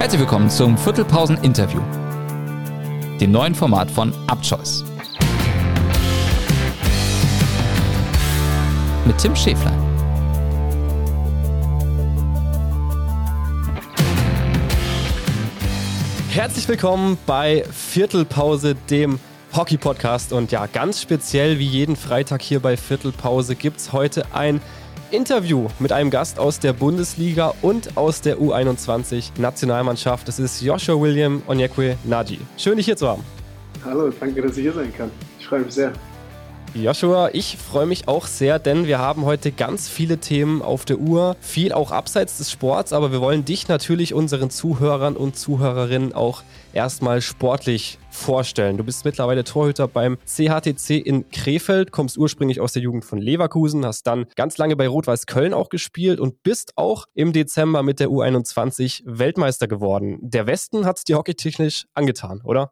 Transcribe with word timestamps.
Herzlich 0.00 0.22
willkommen 0.22 0.48
zum 0.48 0.78
Viertelpausen-Interview, 0.78 1.82
dem 3.20 3.32
neuen 3.32 3.54
Format 3.54 3.90
von 3.90 4.14
Upchoice. 4.28 4.82
Mit 9.04 9.18
Tim 9.18 9.36
Schäflein. 9.36 9.78
Herzlich 16.30 16.66
willkommen 16.66 17.18
bei 17.26 17.62
Viertelpause, 17.70 18.76
dem 18.88 19.20
Hockey-Podcast. 19.54 20.32
Und 20.32 20.50
ja, 20.50 20.64
ganz 20.64 21.02
speziell 21.02 21.58
wie 21.58 21.66
jeden 21.66 21.94
Freitag 21.94 22.40
hier 22.40 22.60
bei 22.60 22.78
Viertelpause 22.78 23.54
gibt 23.54 23.76
es 23.76 23.92
heute 23.92 24.24
ein 24.32 24.62
Interview 25.12 25.68
mit 25.78 25.92
einem 25.92 26.10
Gast 26.10 26.38
aus 26.38 26.58
der 26.58 26.72
Bundesliga 26.72 27.54
und 27.62 27.96
aus 27.96 28.20
der 28.20 28.38
U21-Nationalmannschaft. 28.38 30.28
Das 30.28 30.38
ist 30.38 30.60
Joshua 30.62 31.00
William 31.00 31.42
Onyekwe 31.46 31.96
Naji. 32.04 32.38
Schön, 32.56 32.76
dich 32.76 32.86
hier 32.86 32.96
zu 32.96 33.08
haben. 33.08 33.24
Hallo, 33.84 34.10
danke, 34.20 34.42
dass 34.42 34.56
ich 34.56 34.62
hier 34.62 34.72
sein 34.72 34.92
kann. 34.96 35.10
Ich 35.38 35.46
freue 35.46 35.60
mich 35.60 35.74
sehr. 35.74 35.92
Joshua, 36.74 37.30
ich 37.32 37.56
freue 37.56 37.86
mich 37.86 38.06
auch 38.06 38.26
sehr, 38.26 38.60
denn 38.60 38.86
wir 38.86 39.00
haben 39.00 39.24
heute 39.24 39.50
ganz 39.50 39.88
viele 39.88 40.18
Themen 40.18 40.62
auf 40.62 40.84
der 40.84 40.98
Uhr. 40.98 41.36
Viel 41.40 41.72
auch 41.72 41.90
abseits 41.90 42.38
des 42.38 42.52
Sports, 42.52 42.92
aber 42.92 43.10
wir 43.10 43.20
wollen 43.20 43.44
dich 43.44 43.66
natürlich 43.66 44.14
unseren 44.14 44.50
Zuhörern 44.50 45.16
und 45.16 45.36
Zuhörerinnen 45.36 46.12
auch 46.12 46.44
erstmal 46.72 47.22
sportlich 47.22 47.98
vorstellen. 48.10 48.76
Du 48.76 48.84
bist 48.84 49.04
mittlerweile 49.04 49.42
Torhüter 49.42 49.88
beim 49.88 50.16
CHTC 50.24 50.90
in 50.90 51.28
Krefeld, 51.30 51.90
kommst 51.90 52.16
ursprünglich 52.16 52.60
aus 52.60 52.72
der 52.72 52.82
Jugend 52.82 53.04
von 53.04 53.18
Leverkusen, 53.18 53.84
hast 53.84 54.06
dann 54.06 54.26
ganz 54.36 54.56
lange 54.56 54.76
bei 54.76 54.86
Rot-Weiß 54.86 55.26
Köln 55.26 55.52
auch 55.52 55.70
gespielt 55.70 56.20
und 56.20 56.44
bist 56.44 56.74
auch 56.76 57.06
im 57.14 57.32
Dezember 57.32 57.82
mit 57.82 57.98
der 57.98 58.10
U21 58.10 59.02
Weltmeister 59.04 59.66
geworden. 59.66 60.18
Der 60.22 60.46
Westen 60.46 60.86
hat 60.86 60.98
es 60.98 61.04
dir 61.04 61.16
hockeytechnisch 61.16 61.86
angetan, 61.94 62.40
oder? 62.44 62.70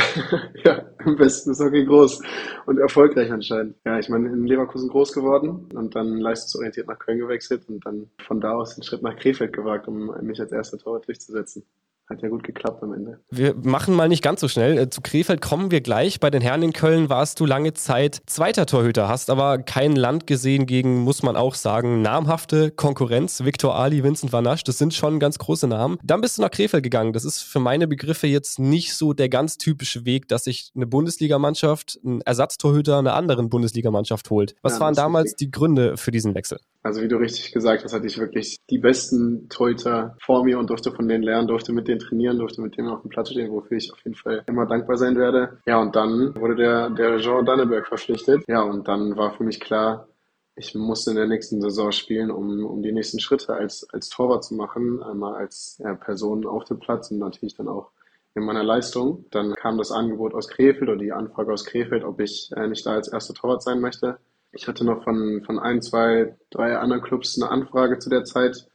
ja, 0.64 0.84
im 1.04 1.18
Westen 1.18 1.50
ist 1.50 1.60
Hockey 1.60 1.84
groß 1.84 2.22
und 2.66 2.78
erfolgreich 2.78 3.30
anscheinend. 3.30 3.76
Ja, 3.84 3.98
ich 3.98 4.08
meine, 4.08 4.28
in 4.28 4.46
Leverkusen 4.46 4.88
groß 4.88 5.12
geworden 5.12 5.68
und 5.74 5.94
dann 5.94 6.18
leistungsorientiert 6.18 6.86
nach 6.86 6.98
Köln 6.98 7.18
gewechselt 7.18 7.68
und 7.68 7.84
dann 7.84 8.10
von 8.26 8.40
da 8.40 8.52
aus 8.52 8.74
den 8.74 8.84
Schritt 8.84 9.02
nach 9.02 9.16
Krefeld 9.16 9.52
gewagt, 9.52 9.88
um 9.88 10.12
mich 10.22 10.40
als 10.40 10.52
erster 10.52 10.78
Torwart 10.78 11.06
durchzusetzen. 11.06 11.64
Hat 12.10 12.22
ja 12.22 12.28
gut 12.28 12.42
geklappt 12.42 12.82
am 12.82 12.92
Ende. 12.92 13.20
Wir 13.30 13.54
machen 13.54 13.94
mal 13.94 14.08
nicht 14.08 14.22
ganz 14.22 14.40
so 14.40 14.48
schnell. 14.48 14.76
Äh, 14.76 14.90
zu 14.90 15.00
Krefeld 15.00 15.40
kommen 15.40 15.70
wir 15.70 15.80
gleich. 15.80 16.18
Bei 16.18 16.28
den 16.28 16.42
Herren 16.42 16.64
in 16.64 16.72
Köln 16.72 17.08
warst 17.08 17.38
du 17.38 17.46
lange 17.46 17.72
Zeit 17.72 18.20
zweiter 18.26 18.66
Torhüter, 18.66 19.08
hast 19.08 19.30
aber 19.30 19.58
kein 19.58 19.94
Land 19.94 20.26
gesehen 20.26 20.66
gegen, 20.66 20.98
muss 20.98 21.22
man 21.22 21.36
auch 21.36 21.54
sagen, 21.54 22.02
namhafte 22.02 22.72
Konkurrenz. 22.72 23.44
Viktor 23.44 23.76
Ali, 23.76 24.02
Vincent 24.02 24.32
Vanasch, 24.32 24.64
das 24.64 24.76
sind 24.76 24.92
schon 24.92 25.20
ganz 25.20 25.38
große 25.38 25.68
Namen. 25.68 25.98
Dann 26.02 26.20
bist 26.20 26.36
du 26.36 26.42
nach 26.42 26.50
Krefeld 26.50 26.82
gegangen. 26.82 27.12
Das 27.12 27.24
ist 27.24 27.42
für 27.42 27.60
meine 27.60 27.86
Begriffe 27.86 28.26
jetzt 28.26 28.58
nicht 28.58 28.94
so 28.94 29.12
der 29.12 29.28
ganz 29.28 29.56
typische 29.56 30.04
Weg, 30.04 30.26
dass 30.26 30.44
sich 30.44 30.72
eine 30.74 30.88
Bundesligamannschaft, 30.88 32.00
ein 32.04 32.22
Ersatztorhüter 32.22 32.98
einer 32.98 33.14
anderen 33.14 33.48
Bundesligamannschaft 33.50 34.30
holt. 34.30 34.56
Was 34.62 34.74
ja, 34.74 34.80
waren 34.80 34.94
damals 34.94 35.36
die 35.36 35.52
Gründe 35.52 35.96
für 35.96 36.10
diesen 36.10 36.34
Wechsel? 36.34 36.58
Also 36.82 37.02
wie 37.02 37.08
du 37.08 37.16
richtig 37.16 37.52
gesagt 37.52 37.84
hast, 37.84 37.92
hatte 37.92 38.06
ich 38.06 38.18
wirklich 38.18 38.56
die 38.70 38.78
besten 38.78 39.48
Torhüter 39.50 40.16
vor 40.20 40.44
mir 40.44 40.58
und 40.58 40.70
durfte 40.70 40.92
von 40.92 41.06
denen 41.06 41.22
lernen, 41.22 41.46
durfte 41.46 41.72
mit 41.72 41.88
denen 41.88 42.00
trainieren, 42.00 42.38
durfte 42.38 42.62
mit 42.62 42.76
denen 42.76 42.88
auf 42.88 43.02
dem 43.02 43.10
Platz 43.10 43.30
stehen, 43.30 43.50
wofür 43.52 43.76
ich 43.76 43.92
auf 43.92 43.98
jeden 44.02 44.16
Fall 44.16 44.42
immer 44.46 44.66
dankbar 44.66 44.96
sein 44.96 45.16
werde. 45.16 45.58
Ja, 45.66 45.78
und 45.78 45.94
dann 45.94 46.34
wurde 46.36 46.56
der, 46.56 46.90
der 46.90 47.18
Jean 47.18 47.44
Danneberg 47.44 47.86
verpflichtet. 47.86 48.42
Ja, 48.48 48.62
und 48.62 48.88
dann 48.88 49.16
war 49.16 49.32
für 49.32 49.44
mich 49.44 49.60
klar, 49.60 50.08
ich 50.56 50.74
musste 50.74 51.10
in 51.10 51.16
der 51.16 51.26
nächsten 51.26 51.60
Saison 51.60 51.92
spielen, 51.92 52.30
um, 52.30 52.64
um 52.64 52.82
die 52.82 52.92
nächsten 52.92 53.20
Schritte 53.20 53.54
als, 53.54 53.86
als 53.92 54.08
Torwart 54.08 54.44
zu 54.44 54.54
machen, 54.54 55.02
einmal 55.02 55.34
als 55.34 55.78
ja, 55.82 55.94
Person 55.94 56.46
auf 56.46 56.64
dem 56.64 56.78
Platz 56.78 57.10
und 57.10 57.18
natürlich 57.18 57.56
dann 57.56 57.68
auch 57.68 57.90
in 58.34 58.44
meiner 58.44 58.62
Leistung. 58.62 59.26
Dann 59.30 59.54
kam 59.54 59.78
das 59.78 59.90
Angebot 59.90 60.34
aus 60.34 60.48
Krefeld 60.48 60.82
oder 60.82 60.96
die 60.96 61.12
Anfrage 61.12 61.52
aus 61.52 61.64
Krefeld, 61.64 62.04
ob 62.04 62.20
ich 62.20 62.50
äh, 62.56 62.68
nicht 62.68 62.86
da 62.86 62.92
als 62.92 63.08
erster 63.08 63.34
Torwart 63.34 63.62
sein 63.62 63.80
möchte. 63.80 64.18
Ich 64.52 64.66
hatte 64.66 64.84
noch 64.84 65.04
von, 65.04 65.42
von 65.44 65.58
ein, 65.58 65.80
zwei, 65.80 66.36
drei 66.50 66.76
anderen 66.76 67.02
Clubs 67.02 67.40
eine 67.40 67.50
Anfrage 67.50 67.98
zu 67.98 68.10
der 68.10 68.24
Zeit, 68.24 68.68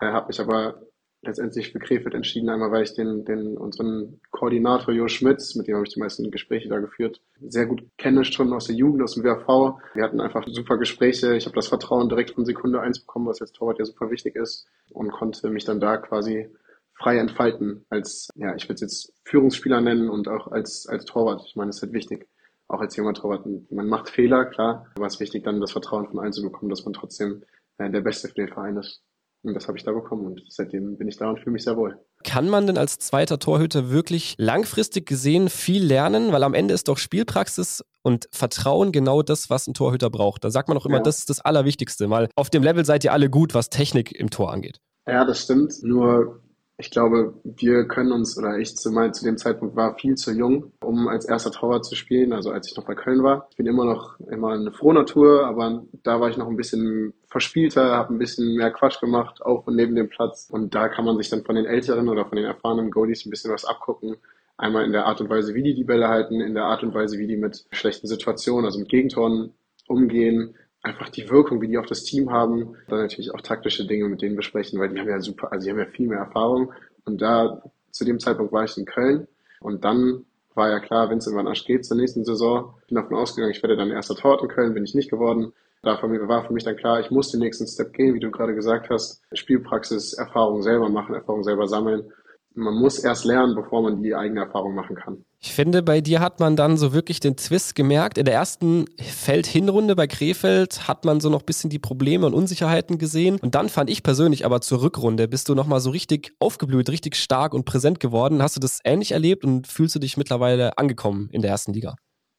äh, 0.00 0.06
habe 0.06 0.28
mich 0.28 0.40
aber 0.40 0.82
letztendlich 1.22 1.72
für 1.72 1.80
Krefeld 1.80 2.14
entschieden, 2.14 2.48
einmal 2.48 2.70
weil 2.70 2.84
ich 2.84 2.94
den, 2.94 3.24
den 3.24 3.56
unseren 3.56 4.20
Koordinator 4.30 4.94
Jo 4.94 5.08
Schmitz, 5.08 5.54
mit 5.56 5.66
dem 5.66 5.74
habe 5.74 5.86
ich 5.86 5.92
die 5.92 6.00
meisten 6.00 6.30
Gespräche 6.30 6.68
da 6.68 6.78
geführt, 6.78 7.20
sehr 7.40 7.66
gut 7.66 7.82
kenne 7.98 8.24
schon 8.24 8.52
aus 8.52 8.66
der 8.66 8.76
Jugend, 8.76 9.02
aus 9.02 9.14
dem 9.14 9.24
WRV. 9.24 9.80
Wir 9.94 10.04
hatten 10.04 10.20
einfach 10.20 10.46
super 10.46 10.78
Gespräche. 10.78 11.36
Ich 11.36 11.46
habe 11.46 11.56
das 11.56 11.68
Vertrauen 11.68 12.08
direkt 12.08 12.30
von 12.30 12.44
Sekunde 12.44 12.80
eins 12.80 13.00
bekommen, 13.00 13.26
was 13.26 13.40
jetzt 13.40 13.56
Torwart 13.56 13.80
ja 13.80 13.84
super 13.84 14.10
wichtig 14.10 14.36
ist 14.36 14.68
und 14.90 15.10
konnte 15.10 15.50
mich 15.50 15.64
dann 15.64 15.80
da 15.80 15.96
quasi 15.96 16.48
frei 16.94 17.18
entfalten 17.18 17.84
als, 17.90 18.28
ja, 18.36 18.54
ich 18.54 18.64
würde 18.64 18.74
es 18.74 18.80
jetzt 18.80 19.12
Führungsspieler 19.24 19.80
nennen 19.80 20.08
und 20.08 20.28
auch 20.28 20.48
als, 20.48 20.86
als 20.86 21.04
Torwart. 21.04 21.42
Ich 21.46 21.56
meine, 21.56 21.70
es 21.70 21.76
ist 21.76 21.82
halt 21.82 21.92
wichtig 21.92 22.28
auch 22.68 22.80
als 22.80 22.96
junger 22.96 23.14
Torwart, 23.14 23.46
man 23.70 23.88
macht 23.88 24.10
Fehler, 24.10 24.44
klar, 24.44 24.86
aber 24.96 25.06
es 25.06 25.14
ist 25.14 25.20
wichtig, 25.20 25.44
dann 25.44 25.60
das 25.60 25.72
Vertrauen 25.72 26.06
von 26.06 26.20
allen 26.20 26.32
zu 26.32 26.42
bekommen, 26.42 26.70
dass 26.70 26.84
man 26.84 26.92
trotzdem 26.92 27.42
äh, 27.78 27.90
der 27.90 28.02
Beste 28.02 28.28
für 28.28 28.34
den 28.34 28.48
Verein 28.48 28.76
ist. 28.76 29.02
Und 29.42 29.54
das 29.54 29.68
habe 29.68 29.78
ich 29.78 29.84
da 29.84 29.92
bekommen 29.92 30.26
und 30.26 30.42
seitdem 30.48 30.98
bin 30.98 31.06
ich 31.06 31.16
da 31.16 31.30
und 31.30 31.38
fühle 31.38 31.52
mich 31.52 31.62
sehr 31.62 31.76
wohl. 31.76 31.96
Kann 32.24 32.48
man 32.48 32.66
denn 32.66 32.76
als 32.76 32.98
zweiter 32.98 33.38
Torhüter 33.38 33.88
wirklich 33.88 34.34
langfristig 34.36 35.06
gesehen 35.06 35.48
viel 35.48 35.84
lernen? 35.84 36.32
Weil 36.32 36.42
am 36.42 36.54
Ende 36.54 36.74
ist 36.74 36.88
doch 36.88 36.98
Spielpraxis 36.98 37.84
und 38.02 38.28
Vertrauen 38.32 38.90
genau 38.90 39.22
das, 39.22 39.48
was 39.48 39.68
ein 39.68 39.74
Torhüter 39.74 40.10
braucht. 40.10 40.42
Da 40.42 40.50
sagt 40.50 40.68
man 40.68 40.76
doch 40.76 40.86
immer, 40.86 40.96
ja. 40.96 41.02
das 41.04 41.18
ist 41.18 41.30
das 41.30 41.40
Allerwichtigste, 41.40 42.10
weil 42.10 42.28
auf 42.34 42.50
dem 42.50 42.64
Level 42.64 42.84
seid 42.84 43.04
ihr 43.04 43.12
alle 43.12 43.30
gut, 43.30 43.54
was 43.54 43.70
Technik 43.70 44.12
im 44.12 44.28
Tor 44.28 44.52
angeht. 44.52 44.80
Ja, 45.06 45.24
das 45.24 45.44
stimmt. 45.44 45.74
Nur 45.82 46.42
ich 46.80 46.92
glaube, 46.92 47.34
wir 47.42 47.88
können 47.88 48.12
uns, 48.12 48.38
oder 48.38 48.56
ich 48.56 48.76
zu, 48.76 48.92
mein, 48.92 49.12
zu 49.12 49.24
dem 49.24 49.36
Zeitpunkt 49.36 49.74
war 49.74 49.96
viel 49.96 50.14
zu 50.14 50.30
jung, 50.30 50.72
um 50.80 51.08
als 51.08 51.28
erster 51.28 51.50
Torwart 51.50 51.84
zu 51.84 51.96
spielen, 51.96 52.32
also 52.32 52.52
als 52.52 52.70
ich 52.70 52.76
noch 52.76 52.86
bei 52.86 52.94
Köln 52.94 53.24
war. 53.24 53.48
Ich 53.50 53.56
bin 53.56 53.66
immer 53.66 53.84
noch 53.84 54.20
immer 54.30 54.52
eine 54.52 54.70
frohe 54.70 54.94
Natur, 54.94 55.44
aber 55.44 55.82
da 56.04 56.20
war 56.20 56.30
ich 56.30 56.36
noch 56.36 56.46
ein 56.46 56.56
bisschen 56.56 57.14
verspielter, 57.26 57.96
habe 57.96 58.14
ein 58.14 58.18
bisschen 58.18 58.54
mehr 58.54 58.70
Quatsch 58.70 59.00
gemacht, 59.00 59.42
auf 59.42 59.66
und 59.66 59.74
neben 59.74 59.96
dem 59.96 60.08
Platz. 60.08 60.48
Und 60.52 60.72
da 60.72 60.88
kann 60.88 61.04
man 61.04 61.16
sich 61.16 61.28
dann 61.28 61.44
von 61.44 61.56
den 61.56 61.66
älteren 61.66 62.08
oder 62.08 62.24
von 62.26 62.36
den 62.36 62.46
erfahrenen 62.46 62.92
Goalies 62.92 63.26
ein 63.26 63.30
bisschen 63.30 63.52
was 63.52 63.64
abgucken. 63.64 64.16
Einmal 64.56 64.84
in 64.84 64.92
der 64.92 65.06
Art 65.06 65.20
und 65.20 65.30
Weise, 65.30 65.54
wie 65.54 65.64
die 65.64 65.74
die 65.74 65.84
Bälle 65.84 66.08
halten, 66.08 66.40
in 66.40 66.54
der 66.54 66.64
Art 66.64 66.84
und 66.84 66.94
Weise, 66.94 67.18
wie 67.18 67.26
die 67.26 67.36
mit 67.36 67.66
schlechten 67.72 68.06
Situationen, 68.06 68.64
also 68.64 68.78
mit 68.78 68.88
Gegentoren 68.88 69.52
umgehen, 69.88 70.54
einfach 70.82 71.08
die 71.08 71.28
Wirkung, 71.28 71.60
wie 71.60 71.68
die 71.68 71.78
auf 71.78 71.86
das 71.86 72.04
Team 72.04 72.30
haben. 72.30 72.76
Dann 72.88 73.00
natürlich 73.00 73.32
auch 73.34 73.40
taktische 73.40 73.86
Dinge 73.86 74.08
mit 74.08 74.22
denen 74.22 74.36
besprechen, 74.36 74.78
weil 74.78 74.88
die 74.88 74.98
haben 74.98 75.08
ja 75.08 75.20
super, 75.20 75.52
also 75.52 75.64
die 75.64 75.70
haben 75.70 75.78
ja 75.78 75.86
viel 75.86 76.08
mehr 76.08 76.18
Erfahrung. 76.18 76.72
Und 77.04 77.20
da, 77.20 77.62
zu 77.90 78.04
dem 78.04 78.20
Zeitpunkt 78.20 78.52
war 78.52 78.64
ich 78.64 78.76
in 78.76 78.84
Köln. 78.84 79.26
Und 79.60 79.84
dann 79.84 80.24
war 80.54 80.70
ja 80.70 80.80
klar, 80.80 81.10
Vincent 81.10 81.36
van 81.36 81.48
Asch 81.48 81.64
geht 81.64 81.84
zur 81.84 81.96
nächsten 81.96 82.24
Saison. 82.24 82.74
Bin 82.88 82.96
davon 82.96 83.16
ausgegangen, 83.16 83.52
ich 83.52 83.62
werde 83.62 83.76
dann 83.76 83.90
erster 83.90 84.14
Torwart 84.14 84.42
in 84.42 84.48
Köln, 84.48 84.74
bin 84.74 84.84
ich 84.84 84.94
nicht 84.94 85.10
geworden. 85.10 85.52
Da 85.82 86.02
war 86.02 86.44
für 86.44 86.52
mich 86.52 86.64
dann 86.64 86.76
klar, 86.76 86.98
ich 86.98 87.10
muss 87.10 87.30
den 87.30 87.40
nächsten 87.40 87.66
Step 87.66 87.92
gehen, 87.92 88.14
wie 88.14 88.20
du 88.20 88.32
gerade 88.32 88.54
gesagt 88.54 88.90
hast. 88.90 89.22
Spielpraxis, 89.32 90.12
Erfahrung 90.14 90.62
selber 90.62 90.88
machen, 90.88 91.14
Erfahrung 91.14 91.44
selber 91.44 91.68
sammeln 91.68 92.12
man 92.58 92.74
muss 92.74 92.98
erst 92.98 93.24
lernen, 93.24 93.54
bevor 93.54 93.82
man 93.82 94.02
die 94.02 94.14
eigene 94.14 94.40
Erfahrung 94.40 94.74
machen 94.74 94.96
kann. 94.96 95.24
Ich 95.40 95.52
finde, 95.52 95.82
bei 95.82 96.00
dir 96.00 96.20
hat 96.20 96.40
man 96.40 96.56
dann 96.56 96.76
so 96.76 96.92
wirklich 96.92 97.20
den 97.20 97.36
Twist 97.36 97.76
gemerkt. 97.76 98.18
In 98.18 98.24
der 98.24 98.34
ersten 98.34 98.86
Feldhinrunde 99.00 99.94
bei 99.94 100.08
Krefeld 100.08 100.88
hat 100.88 101.04
man 101.04 101.20
so 101.20 101.30
noch 101.30 101.40
ein 101.40 101.46
bisschen 101.46 101.70
die 101.70 101.78
Probleme 101.78 102.26
und 102.26 102.34
Unsicherheiten 102.34 102.98
gesehen. 102.98 103.38
Und 103.40 103.54
dann 103.54 103.68
fand 103.68 103.88
ich 103.88 104.02
persönlich 104.02 104.44
aber 104.44 104.60
zur 104.60 104.82
Rückrunde 104.82 105.28
bist 105.28 105.48
du 105.48 105.54
nochmal 105.54 105.80
so 105.80 105.90
richtig 105.90 106.34
aufgeblüht, 106.40 106.90
richtig 106.90 107.14
stark 107.14 107.54
und 107.54 107.64
präsent 107.64 108.00
geworden. 108.00 108.42
Hast 108.42 108.56
du 108.56 108.60
das 108.60 108.80
ähnlich 108.84 109.12
erlebt 109.12 109.44
und 109.44 109.68
fühlst 109.68 109.94
du 109.94 110.00
dich 110.00 110.16
mittlerweile 110.16 110.76
angekommen 110.76 111.28
in 111.30 111.42
der 111.42 111.52
ersten 111.52 111.72
Liga? 111.72 111.94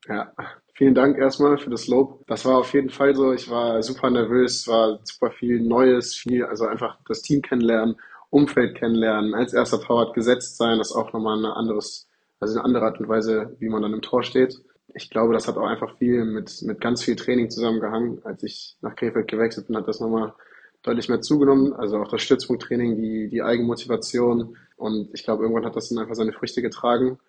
Ja, 0.07 0.33
vielen 0.73 0.95
Dank 0.95 1.17
erstmal 1.17 1.57
für 1.57 1.69
das 1.69 1.87
Lob. 1.87 2.25
Das 2.27 2.43
war 2.43 2.57
auf 2.57 2.73
jeden 2.73 2.89
Fall 2.89 3.15
so. 3.15 3.31
Ich 3.31 3.49
war 3.49 3.81
super 3.81 4.09
nervös, 4.09 4.67
war 4.67 4.99
super 5.03 5.31
viel 5.31 5.61
Neues, 5.61 6.15
viel, 6.15 6.43
also 6.43 6.65
einfach 6.65 6.97
das 7.07 7.21
Team 7.21 7.41
kennenlernen 7.41 7.95
Umfeld 8.29 8.75
kennenlernen, 8.75 9.33
als 9.33 9.53
erster 9.53 9.81
Torwart 9.81 10.13
gesetzt 10.13 10.57
sein, 10.57 10.77
das 10.77 10.91
ist 10.91 10.95
auch 10.95 11.13
nochmal 11.13 11.37
eine 11.37 11.55
anderes, 11.55 12.07
also 12.39 12.55
eine 12.55 12.65
andere 12.65 12.85
Art 12.85 12.99
und 12.99 13.09
Weise, 13.09 13.55
wie 13.59 13.69
man 13.69 13.81
dann 13.81 13.93
im 13.93 14.01
Tor 14.01 14.23
steht. 14.23 14.61
Ich 14.93 15.09
glaube, 15.09 15.33
das 15.33 15.47
hat 15.47 15.57
auch 15.57 15.67
einfach 15.67 15.97
viel 15.97 16.25
mit, 16.25 16.61
mit 16.63 16.81
ganz 16.81 17.03
viel 17.03 17.15
Training 17.15 17.49
zusammengehangen. 17.49 18.23
Als 18.23 18.43
ich 18.43 18.77
nach 18.81 18.95
Krefeld 18.95 19.27
gewechselt 19.27 19.67
bin, 19.67 19.77
hat 19.77 19.87
das 19.87 19.99
nochmal 19.99 20.33
deutlich 20.81 21.09
mehr 21.09 21.21
zugenommen. 21.21 21.73
Also 21.73 21.97
auch 21.97 22.07
das 22.07 22.21
Stützpunkttraining, 22.21 22.95
die, 22.97 23.29
die 23.29 23.43
Eigenmotivation. 23.43 24.57
Und 24.77 25.09
ich 25.13 25.23
glaube, 25.23 25.43
irgendwann 25.43 25.65
hat 25.65 25.75
das 25.75 25.89
dann 25.89 25.99
einfach 25.99 26.15
seine 26.15 26.33
Früchte 26.33 26.61
getragen. 26.61 27.19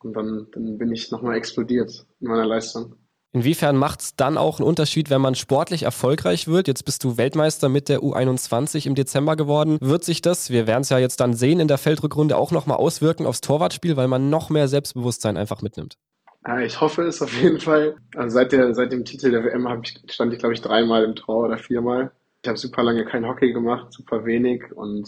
Und 0.00 0.14
dann, 0.14 0.48
dann 0.52 0.78
bin 0.78 0.92
ich 0.92 1.10
nochmal 1.10 1.36
explodiert 1.36 2.06
in 2.20 2.28
meiner 2.28 2.46
Leistung. 2.46 2.96
Inwiefern 3.36 3.76
macht 3.76 4.00
es 4.00 4.16
dann 4.16 4.38
auch 4.38 4.58
einen 4.58 4.66
Unterschied, 4.66 5.10
wenn 5.10 5.20
man 5.20 5.34
sportlich 5.34 5.82
erfolgreich 5.82 6.48
wird? 6.48 6.68
Jetzt 6.68 6.86
bist 6.86 7.04
du 7.04 7.18
Weltmeister 7.18 7.68
mit 7.68 7.90
der 7.90 8.00
U21 8.00 8.86
im 8.86 8.94
Dezember 8.94 9.36
geworden. 9.36 9.76
Wird 9.82 10.04
sich 10.04 10.22
das, 10.22 10.48
wir 10.48 10.66
werden 10.66 10.80
es 10.80 10.88
ja 10.88 10.98
jetzt 10.98 11.20
dann 11.20 11.34
sehen 11.34 11.60
in 11.60 11.68
der 11.68 11.76
Feldrückrunde, 11.76 12.38
auch 12.38 12.50
nochmal 12.50 12.78
auswirken 12.78 13.26
aufs 13.26 13.42
Torwartspiel, 13.42 13.94
weil 13.98 14.08
man 14.08 14.30
noch 14.30 14.48
mehr 14.48 14.68
Selbstbewusstsein 14.68 15.36
einfach 15.36 15.60
mitnimmt? 15.60 15.98
Ja, 16.46 16.60
ich 16.60 16.80
hoffe 16.80 17.02
es 17.02 17.20
auf 17.20 17.30
jeden 17.42 17.60
Fall. 17.60 17.96
Also 18.14 18.36
seit, 18.36 18.52
der, 18.52 18.74
seit 18.74 18.90
dem 18.90 19.04
Titel 19.04 19.30
der 19.30 19.44
WM 19.44 19.68
ich, 19.82 20.00
stand 20.10 20.32
ich, 20.32 20.38
glaube 20.38 20.54
ich, 20.54 20.62
dreimal 20.62 21.04
im 21.04 21.14
Tor 21.14 21.44
oder 21.44 21.58
viermal. 21.58 22.12
Ich 22.40 22.48
habe 22.48 22.56
super 22.56 22.84
lange 22.84 23.04
kein 23.04 23.26
Hockey 23.26 23.52
gemacht, 23.52 23.92
super 23.92 24.24
wenig 24.24 24.62
und 24.74 25.06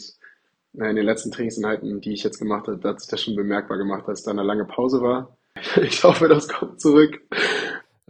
in 0.75 0.97
den 0.97 1.07
letzten 1.07 1.31
Trainingsinhalten, 1.31 2.03
die 2.03 2.13
ich 2.13 2.25
jetzt 2.25 2.39
gemacht 2.39 2.69
habe, 2.69 2.87
hat 2.87 3.01
sich 3.01 3.09
das 3.09 3.23
schon 3.23 3.37
bemerkbar 3.37 3.79
gemacht, 3.79 4.07
dass 4.07 4.23
da 4.23 4.33
eine 4.33 4.43
lange 4.43 4.67
Pause 4.67 5.01
war. 5.01 5.35
Ich 5.83 6.05
hoffe, 6.05 6.29
das 6.29 6.47
kommt 6.47 6.79
zurück. 6.79 7.21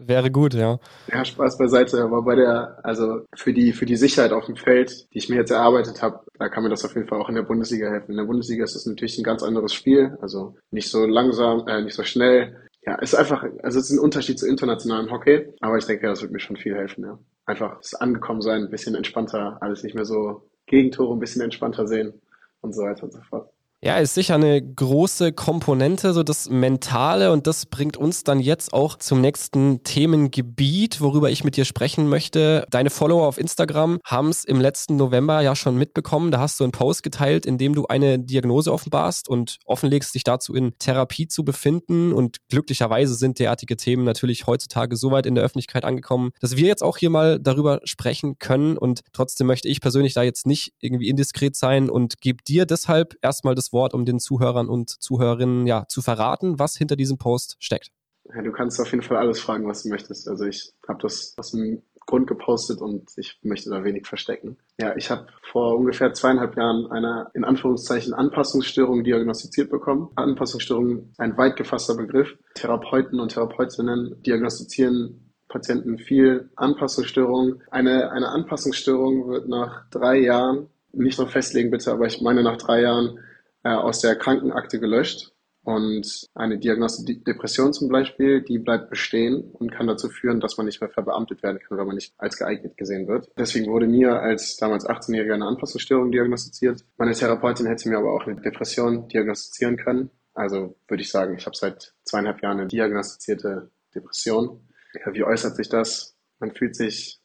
Wäre 0.01 0.31
gut, 0.31 0.55
ja. 0.55 0.79
Ja, 1.13 1.25
Spaß 1.25 1.59
beiseite. 1.59 2.03
Aber 2.03 2.23
bei 2.23 2.37
der, 2.37 2.79
also 2.85 3.23
für 3.35 3.53
die, 3.53 3.73
für 3.73 3.85
die 3.85 3.97
Sicherheit 3.97 4.33
auf 4.33 4.47
dem 4.47 4.57
Feld, 4.57 5.13
die 5.13 5.19
ich 5.19 5.29
mir 5.29 5.37
jetzt 5.37 5.51
erarbeitet 5.51 6.03
habe, 6.03 6.21
da 6.39 6.49
kann 6.49 6.63
mir 6.63 6.69
das 6.69 6.85
auf 6.85 6.95
jeden 6.95 7.09
Fall 7.09 7.21
auch 7.21 7.29
in 7.29 7.35
der 7.35 7.43
Bundesliga 7.43 7.91
helfen. 7.91 8.13
In 8.13 8.19
der 8.19 8.25
Bundesliga 8.25 8.63
ist 8.63 8.77
das 8.77 8.87
natürlich 8.87 9.19
ein 9.19 9.25
ganz 9.25 9.43
anderes 9.43 9.75
Spiel. 9.75 10.17
Also 10.21 10.55
nicht 10.71 10.89
so 10.89 11.05
langsam, 11.05 11.67
äh, 11.67 11.83
nicht 11.83 11.97
so 11.97 12.05
schnell. 12.05 12.57
Ja, 12.87 12.95
ist 12.97 13.15
einfach, 13.15 13.43
also 13.63 13.79
es 13.81 13.91
ist 13.91 13.97
ein 13.97 13.99
Unterschied 13.99 14.39
zu 14.39 14.47
internationalem 14.47 15.11
Hockey. 15.11 15.49
Aber 15.61 15.77
ich 15.77 15.87
denke, 15.87 16.07
das 16.07 16.23
wird 16.23 16.33
mir 16.33 16.41
schon 16.41 16.57
viel 16.57 16.77
helfen, 16.77 17.05
ja. 17.05 17.19
Einfach 17.45 17.79
das 17.79 17.95
Angekommen 17.95 18.41
sein, 18.41 18.63
ein 18.63 18.71
bisschen 18.71 18.95
entspannter, 18.95 19.59
alles 19.61 19.83
nicht 19.83 19.95
mehr 19.95 20.05
so 20.05 20.49
Gegentore, 20.67 21.17
ein 21.17 21.19
bisschen 21.19 21.43
entspannter 21.43 21.89
sehen 21.89 22.21
und 22.61 22.75
so 22.75 22.83
weiter 22.83 23.05
und 23.05 23.13
so 23.13 23.21
fort. 23.23 23.51
Ja, 23.81 23.99
ist 23.99 24.15
sicher 24.15 24.35
eine 24.35 24.61
große 24.61 25.33
Komponente, 25.33 26.13
so 26.13 26.25
das 26.25 26.51
Mentale 26.51 27.31
und 27.31 27.47
das 27.47 27.65
bringt 27.65 27.97
uns 27.97 28.25
dann 28.25 28.41
jetzt 28.41 28.73
auch 28.73 28.97
zum 28.97 29.21
nächsten 29.21 29.85
Themengebiet, 29.85 31.01
worüber 31.01 31.31
ich 31.31 31.45
mit 31.45 31.57
dir 31.57 31.65
sprechen 31.65 32.09
möchte. 32.09 32.67
Deine 32.73 32.91
Follower 32.91 33.29
auf 33.29 33.39
Instagram 33.39 34.01
haben 34.05 34.31
es 34.31 34.43
im 34.43 34.61
letzten 34.61 34.97
November 34.97 35.43
ja 35.43 35.55
schon 35.55 35.77
mitbekommen. 35.77 36.33
Da 36.33 36.41
hast 36.41 36.59
du 36.59 36.65
einen 36.65 36.73
Post 36.73 37.05
geteilt, 37.05 37.47
in 37.47 37.57
dem 37.57 37.73
du 37.73 37.87
eine 37.87 38.19
Diagnose 38.19 38.73
offenbarst 38.73 39.29
und 39.29 39.59
offenlegst, 39.65 40.13
dich 40.13 40.25
dazu 40.25 40.57
in 40.57 40.77
Therapie 40.81 41.29
zu 41.29 41.45
befinden. 41.45 42.13
Und 42.13 42.39
glücklicherweise 42.49 43.15
sind 43.15 43.39
derartige 43.39 43.77
Themen 43.77 44.03
natürlich 44.03 44.49
heutzutage 44.49 44.97
so 44.97 45.13
weit 45.13 45.25
in 45.25 45.37
der 45.37 45.45
Öffentlichkeit 45.45 45.85
angekommen, 45.85 46.33
dass 46.41 46.57
wir 46.57 46.67
jetzt 46.67 46.83
auch 46.83 46.97
hier 46.97 47.11
mal 47.11 47.39
darüber 47.39 47.81
sprechen 47.85 48.41
können. 48.41 48.77
Und 48.77 49.03
trotzdem 49.13 49.47
möchte 49.47 49.69
ich 49.69 49.81
persönlich 49.81 50.15
da 50.15 50.25
jetzt 50.25 50.49
nicht 50.49 50.73
irgendwie 50.81 51.09
indiskret 51.09 51.55
sein 51.55 51.89
und 51.89 52.21
gebe 52.21 52.43
dir 52.43 52.67
deshalb 52.67 53.15
erstmal 53.23 53.55
das 53.55 53.68
Wort, 53.73 53.95
um 53.95 54.05
den 54.05 54.19
Zuhörern 54.19 54.69
und 54.69 54.91
Zuhörerinnen 54.91 55.67
ja 55.67 55.87
zu 55.89 56.03
verraten, 56.03 56.59
was 56.59 56.77
hinter 56.77 56.97
diesem 56.97 57.19
Post 57.19 57.57
steckt. 57.61 57.91
Ja, 58.35 58.43
du 58.43 58.53
kannst 58.53 58.81
auf 58.81 58.91
jeden 58.91 59.03
Fall 59.03 59.17
alles 59.17 59.41
fragen, 59.41 59.67
was 59.67 59.83
du 59.83 59.89
möchtest. 59.89 60.29
Also 60.29 60.45
ich 60.45 60.73
habe 60.87 61.01
das 61.01 61.35
aus 61.39 61.53
dem 61.53 61.83
Grund 62.09 62.27
gepostet 62.27 62.81
und 62.81 63.11
ich 63.17 63.39
möchte 63.43 63.69
da 63.69 63.85
wenig 63.85 64.07
verstecken. 64.07 64.57
Ja, 64.81 64.97
ich 64.97 65.11
habe 65.11 65.27
vor 65.43 65.77
ungefähr 65.77 66.13
zweieinhalb 66.15 66.57
Jahren 66.57 66.91
eine 66.91 67.29
in 67.35 67.45
Anführungszeichen 67.45 68.15
Anpassungsstörung 68.15 69.05
diagnostiziert 69.05 69.71
bekommen. 69.71 70.09
Anpassungsstörung 70.17 71.13
ein 71.19 71.37
weit 71.37 71.57
gefasster 71.57 71.95
Begriff. 71.95 72.35
Therapeuten 72.55 73.21
und 73.21 73.33
Therapeutinnen 73.33 74.23
diagnostizieren 74.23 75.33
Patienten 75.49 75.99
viel 75.99 76.51
Anpassungsstörung. 76.57 77.63
Eine, 77.71 78.11
eine 78.11 78.29
Anpassungsstörung 78.29 79.29
wird 79.29 79.49
nach 79.49 79.89
drei 79.91 80.19
Jahren, 80.19 80.69
nicht 80.93 81.19
noch 81.19 81.31
festlegen 81.31 81.71
bitte, 81.71 81.93
aber 81.93 82.07
ich 82.07 82.23
meine 82.23 82.43
nach 82.43 82.57
drei 82.57 82.83
Jahren 82.83 83.19
äh, 83.65 83.71
aus 83.71 84.01
der 84.01 84.17
Krankenakte 84.17 84.81
gelöscht. 84.81 85.33
Und 85.69 86.29
eine 86.35 86.59
Diagnose 86.59 87.05
Depression 87.05 87.75
zum 87.75 87.91
Beispiel, 87.91 88.41
die 88.43 88.59
bleibt 88.59 88.89
bestehen 88.89 89.51
und 89.53 89.71
kann 89.71 89.87
dazu 89.87 90.09
führen, 90.09 90.41
dass 90.41 90.57
man 90.57 90.65
nicht 90.65 90.81
mehr 90.81 90.89
verbeamtet 90.89 91.43
werden 91.43 91.59
kann 91.59 91.77
oder 91.77 91.85
man 91.85 91.97
nicht 91.97 92.15
als 92.17 92.39
geeignet 92.39 92.79
gesehen 92.79 93.07
wird. 93.07 93.29
Deswegen 93.37 93.71
wurde 93.71 93.87
mir 93.87 94.19
als 94.19 94.57
damals 94.57 94.87
18-Jähriger 94.87 95.35
eine 95.35 95.45
Anpassungsstörung 95.45 96.11
diagnostiziert. 96.11 96.87
Meine 96.97 97.13
Therapeutin 97.13 97.67
hätte 97.67 97.87
mir 97.91 97.99
aber 97.99 98.15
auch 98.15 98.27
eine 98.27 98.41
Depression 98.41 99.09
diagnostizieren 99.09 99.77
können. 99.77 100.11
Also 100.33 100.75
würde 100.89 101.03
ich 101.03 101.11
sagen, 101.11 101.37
ich 101.37 101.45
habe 101.45 101.57
seit 101.57 101.93
zweieinhalb 102.05 102.41
Jahren 102.41 102.61
eine 102.61 102.69
diagnostizierte 102.69 103.71
Depression. 103.95 104.67
Ja, 105.05 105.13
wie 105.13 105.25
äußert 105.25 105.57
sich 105.57 105.69
das? 105.69 106.17
Man 106.39 106.55
fühlt 106.55 106.77
sich 106.77 107.21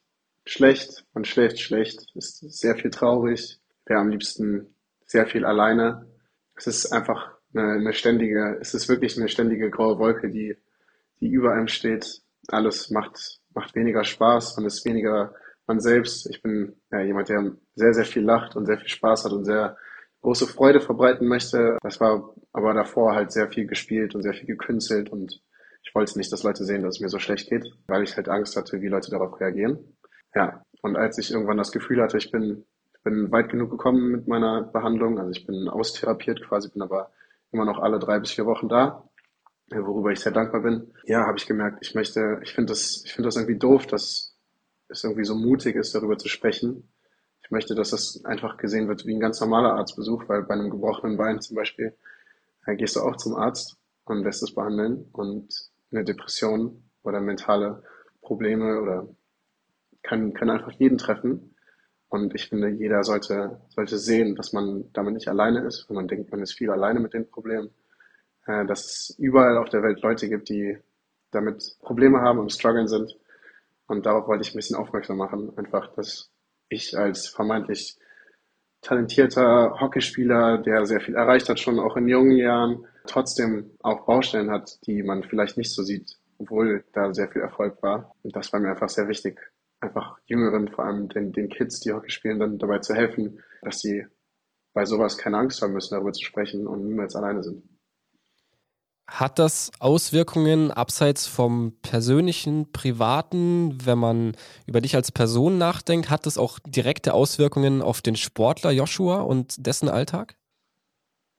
schlecht, 0.46 1.06
man 1.14 1.24
schläft 1.24 1.62
schlecht, 1.62 2.08
ist 2.14 2.40
sehr 2.40 2.76
viel 2.76 2.92
traurig, 2.92 3.62
wäre 3.86 4.02
am 4.02 4.10
liebsten 4.10 4.76
sehr 5.06 5.28
viel 5.28 5.46
alleine 5.46 6.13
es 6.56 6.68
ist 6.68 6.92
einfach 6.92 7.32
eine, 7.54 7.74
eine 7.74 7.94
ständige, 7.94 8.58
es 8.60 8.74
ist 8.74 8.90
wirklich 8.90 9.18
eine 9.18 9.30
ständige 9.30 9.70
graue 9.70 10.00
Wolke, 10.00 10.30
die, 10.30 10.56
die 11.20 11.30
über 11.30 11.54
einem 11.54 11.68
steht. 11.68 12.22
Alles 12.48 12.90
macht, 12.90 13.40
macht 13.54 13.76
weniger 13.76 14.04
Spaß, 14.04 14.58
man 14.58 14.66
ist 14.66 14.86
weniger 14.86 15.34
man 15.68 15.80
selbst. 15.80 16.30
Ich 16.30 16.42
bin 16.42 16.76
ja, 16.92 17.02
jemand, 17.02 17.30
der 17.30 17.52
sehr, 17.76 17.94
sehr 17.94 18.06
viel 18.06 18.24
lacht 18.24 18.56
und 18.56 18.66
sehr 18.66 18.78
viel 18.78 18.90
Spaß 18.90 19.26
hat 19.26 19.32
und 19.32 19.46
sehr 19.46 19.78
große 20.22 20.48
Freude 20.48 20.82
verbreiten 20.82 21.28
möchte. 21.28 21.78
Das 21.82 22.00
war 22.00 22.34
aber 22.52 22.74
davor 22.74 23.14
halt 23.14 23.32
sehr 23.32 23.50
viel 23.50 23.68
gespielt 23.68 24.16
und 24.16 24.24
sehr 24.24 24.34
viel 24.34 24.48
gekünstelt 24.48 25.10
und 25.10 25.42
ich 25.86 25.94
wollte 25.94 26.18
nicht, 26.18 26.32
dass 26.32 26.44
Leute 26.44 26.64
sehen, 26.64 26.82
dass 26.82 26.96
es 26.96 27.02
mir 27.02 27.10
so 27.10 27.20
schlecht 27.20 27.50
geht, 27.50 27.66
weil 27.88 28.04
ich 28.04 28.16
halt 28.16 28.30
Angst 28.30 28.56
hatte, 28.56 28.82
wie 28.82 28.88
Leute 28.88 29.12
darauf 29.12 29.40
reagieren. 29.40 29.98
Ja, 30.34 30.64
und 30.82 30.96
als 30.96 31.18
ich 31.18 31.32
irgendwann 31.32 31.58
das 31.58 31.74
Gefühl 31.74 32.02
hatte, 32.02 32.18
ich 32.18 32.32
bin 32.32 32.66
bin 33.04 33.32
weit 33.32 33.50
genug 33.50 33.72
gekommen 33.72 34.12
mit 34.12 34.28
meiner 34.28 34.64
Behandlung. 34.64 35.20
Also 35.20 35.32
ich 35.32 35.46
bin 35.46 35.68
austherapiert 35.68 36.42
quasi, 36.48 36.70
bin 36.70 36.82
aber 36.82 37.12
immer 37.52 37.66
noch 37.66 37.80
alle 37.80 38.00
drei 38.00 38.20
bis 38.20 38.32
vier 38.32 38.46
Wochen 38.46 38.70
da, 38.70 39.08
worüber 39.70 40.12
ich 40.12 40.20
sehr 40.20 40.32
dankbar 40.32 40.62
bin. 40.62 40.94
Ja, 41.06 41.26
habe 41.26 41.38
ich 41.38 41.46
gemerkt, 41.46 41.80
ich 41.82 41.96
möchte, 41.96 42.40
ich 42.44 42.54
finde 42.54 42.72
das, 42.72 43.04
ich 43.06 43.14
finde 43.14 43.28
das 43.28 43.36
irgendwie 43.36 43.58
doof, 43.60 43.88
dass 43.88 44.36
es 44.88 45.04
irgendwie 45.04 45.26
so 45.26 45.36
mutig 45.36 45.76
ist, 45.76 45.94
darüber 45.96 46.18
zu 46.18 46.28
sprechen. 46.28 46.90
Ich 47.44 47.52
möchte, 47.52 47.76
dass 47.76 47.92
das 47.92 48.24
einfach 48.26 48.58
gesehen 48.58 48.88
wird 48.88 49.06
wie 49.06 49.14
ein 49.14 49.20
ganz 49.20 49.40
normaler 49.42 49.74
Arztbesuch, 49.74 50.28
weil 50.28 50.44
bei 50.44 50.54
einem 50.54 50.70
gebrochenen 50.70 51.18
Bein 51.18 51.42
zum 51.42 51.56
Beispiel 51.56 51.96
äh, 52.66 52.76
gehst 52.76 52.96
du 52.96 53.02
auch 53.02 53.18
zum 53.18 53.36
Arzt 53.36 53.78
und 54.06 54.24
lässt 54.24 54.44
es 54.44 54.54
behandeln 54.56 55.10
und 55.12 55.54
eine 55.92 56.04
Depression 56.04 56.90
oder 57.04 57.20
mentale 57.20 57.84
Probleme 58.22 58.82
oder 58.82 59.08
kann, 60.02 60.34
können 60.34 60.52
einfach 60.52 60.72
jeden 60.72 60.98
treffen. 60.98 61.53
Und 62.14 62.36
ich 62.36 62.48
finde, 62.50 62.70
jeder 62.70 63.04
sollte, 63.04 63.60
sollte 63.70 63.98
sehen, 63.98 64.36
dass 64.36 64.54
man 64.54 64.86
damit 64.94 65.16
nicht 65.16 65.28
alleine 65.28 65.62
ist, 65.66 65.90
wenn 65.90 65.96
man 65.96 66.08
denkt, 66.08 66.30
man 66.30 66.44
ist 66.44 66.54
viel 66.54 66.70
alleine 66.70 67.00
mit 67.00 67.16
den 67.16 67.28
Problemen. 67.28 67.72
Äh, 68.46 68.68
dass 68.68 68.86
es 68.86 69.16
überall 69.18 69.58
auf 69.58 69.70
der 69.70 69.82
Welt 69.82 70.00
Leute 70.04 70.30
gibt, 70.30 70.48
die 70.50 70.78
damit 71.32 71.76
Probleme 71.82 72.22
haben 72.22 72.38
und 72.38 72.52
strugglen 72.52 72.88
sind. 72.88 73.18
Und 73.88 74.06
darauf 74.06 74.28
wollte 74.28 74.44
ich 74.44 74.54
ein 74.54 74.58
bisschen 74.58 74.76
aufmerksam 74.76 75.18
machen. 75.18 75.58
Einfach, 75.58 75.92
dass 75.96 76.30
ich 76.70 76.96
als 76.96 77.30
vermeintlich 77.30 77.98
talentierter 78.82 79.80
Hockeyspieler, 79.82 80.60
der 80.60 80.86
sehr 80.86 81.02
viel 81.02 81.16
erreicht 81.16 81.50
hat, 81.50 81.60
schon 81.60 81.80
auch 81.80 81.98
in 81.98 82.08
jungen 82.08 82.38
Jahren, 82.38 82.86
trotzdem 83.08 83.72
auch 83.82 84.06
Baustellen 84.06 84.52
hat, 84.52 84.78
die 84.86 85.02
man 85.02 85.24
vielleicht 85.24 85.58
nicht 85.58 85.74
so 85.74 85.82
sieht, 85.82 86.20
obwohl 86.38 86.84
da 86.94 87.12
sehr 87.12 87.32
viel 87.32 87.42
Erfolg 87.42 87.82
war. 87.82 88.14
Und 88.22 88.36
das 88.36 88.54
war 88.54 88.60
mir 88.60 88.70
einfach 88.70 88.90
sehr 88.90 89.08
wichtig, 89.08 89.40
einfach 89.84 90.18
Jüngeren, 90.26 90.70
vor 90.70 90.86
allem 90.86 91.10
den, 91.10 91.32
den 91.32 91.50
Kids, 91.50 91.82
die 91.82 91.92
Hockey 91.92 92.10
spielen, 92.10 92.40
dann 92.40 92.58
dabei 92.58 92.80
zu 92.80 92.94
helfen, 92.94 93.40
dass 93.62 93.80
sie 93.80 94.06
bei 94.74 94.86
sowas 94.86 95.18
keine 95.18 95.38
Angst 95.38 95.62
haben 95.62 95.74
müssen, 95.74 95.94
darüber 95.94 96.14
zu 96.14 96.24
sprechen 96.26 96.66
und 96.68 96.86
niemals 96.86 97.16
alleine 97.16 97.44
sind. 97.44 97.64
Hat 99.08 99.38
das 99.38 99.70
Auswirkungen 99.80 100.72
abseits 100.72 101.28
vom 101.28 101.78
persönlichen, 101.82 102.72
privaten, 102.72 103.78
wenn 103.86 103.98
man 103.98 104.36
über 104.66 104.82
dich 104.82 104.96
als 104.96 105.12
Person 105.12 105.58
nachdenkt? 105.58 106.10
Hat 106.10 106.26
das 106.26 106.38
auch 106.38 106.58
direkte 106.66 107.14
Auswirkungen 107.14 107.82
auf 107.82 108.02
den 108.02 108.16
Sportler 108.16 108.72
Joshua 108.72 109.22
und 109.22 109.68
dessen 109.68 109.90
Alltag? 109.90 110.36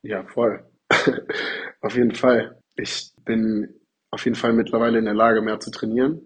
Ja, 0.03 0.25
voll. 0.25 0.71
auf 1.81 1.97
jeden 1.97 2.15
Fall. 2.15 2.61
Ich 2.77 3.13
bin 3.25 3.81
auf 4.11 4.25
jeden 4.25 4.37
Fall 4.37 4.53
mittlerweile 4.53 4.99
in 4.99 5.07
der 5.07 5.15
Lage, 5.15 5.41
mehr 5.41 5.59
zu 5.59 5.71
trainieren. 5.71 6.21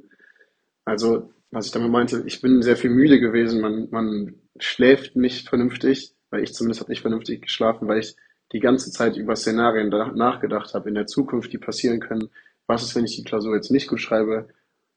Also 0.85 1.33
was 1.51 1.67
ich 1.67 1.73
damit 1.73 1.91
meinte, 1.91 2.23
ich 2.27 2.41
bin 2.41 2.63
sehr 2.63 2.77
viel 2.77 2.91
müde 2.91 3.21
gewesen. 3.21 3.61
Man, 3.61 3.89
man 3.91 4.35
schläft 4.59 5.17
nicht 5.17 5.49
vernünftig, 5.49 6.15
weil 6.31 6.43
ich 6.43 6.55
zumindest 6.55 6.81
habe 6.81 6.91
nicht 6.91 7.01
vernünftig 7.01 7.43
geschlafen, 7.43 7.89
weil 7.89 8.01
ich 8.01 8.17
die 8.53 8.61
ganze 8.61 8.91
Zeit 8.91 9.17
über 9.17 9.37
Szenarien 9.37 9.89
nachgedacht 9.89 10.75
habe 10.75 10.89
in 10.89 10.95
der 10.95 11.07
Zukunft, 11.07 11.53
die 11.53 11.59
passieren 11.59 12.01
können. 12.01 12.31
Was 12.67 12.83
ist, 12.83 12.95
wenn 12.95 13.05
ich 13.05 13.17
die 13.17 13.25
Klausur 13.25 13.55
jetzt 13.55 13.71
nicht 13.71 13.89
gut 13.89 14.01
schreibe? 14.01 14.49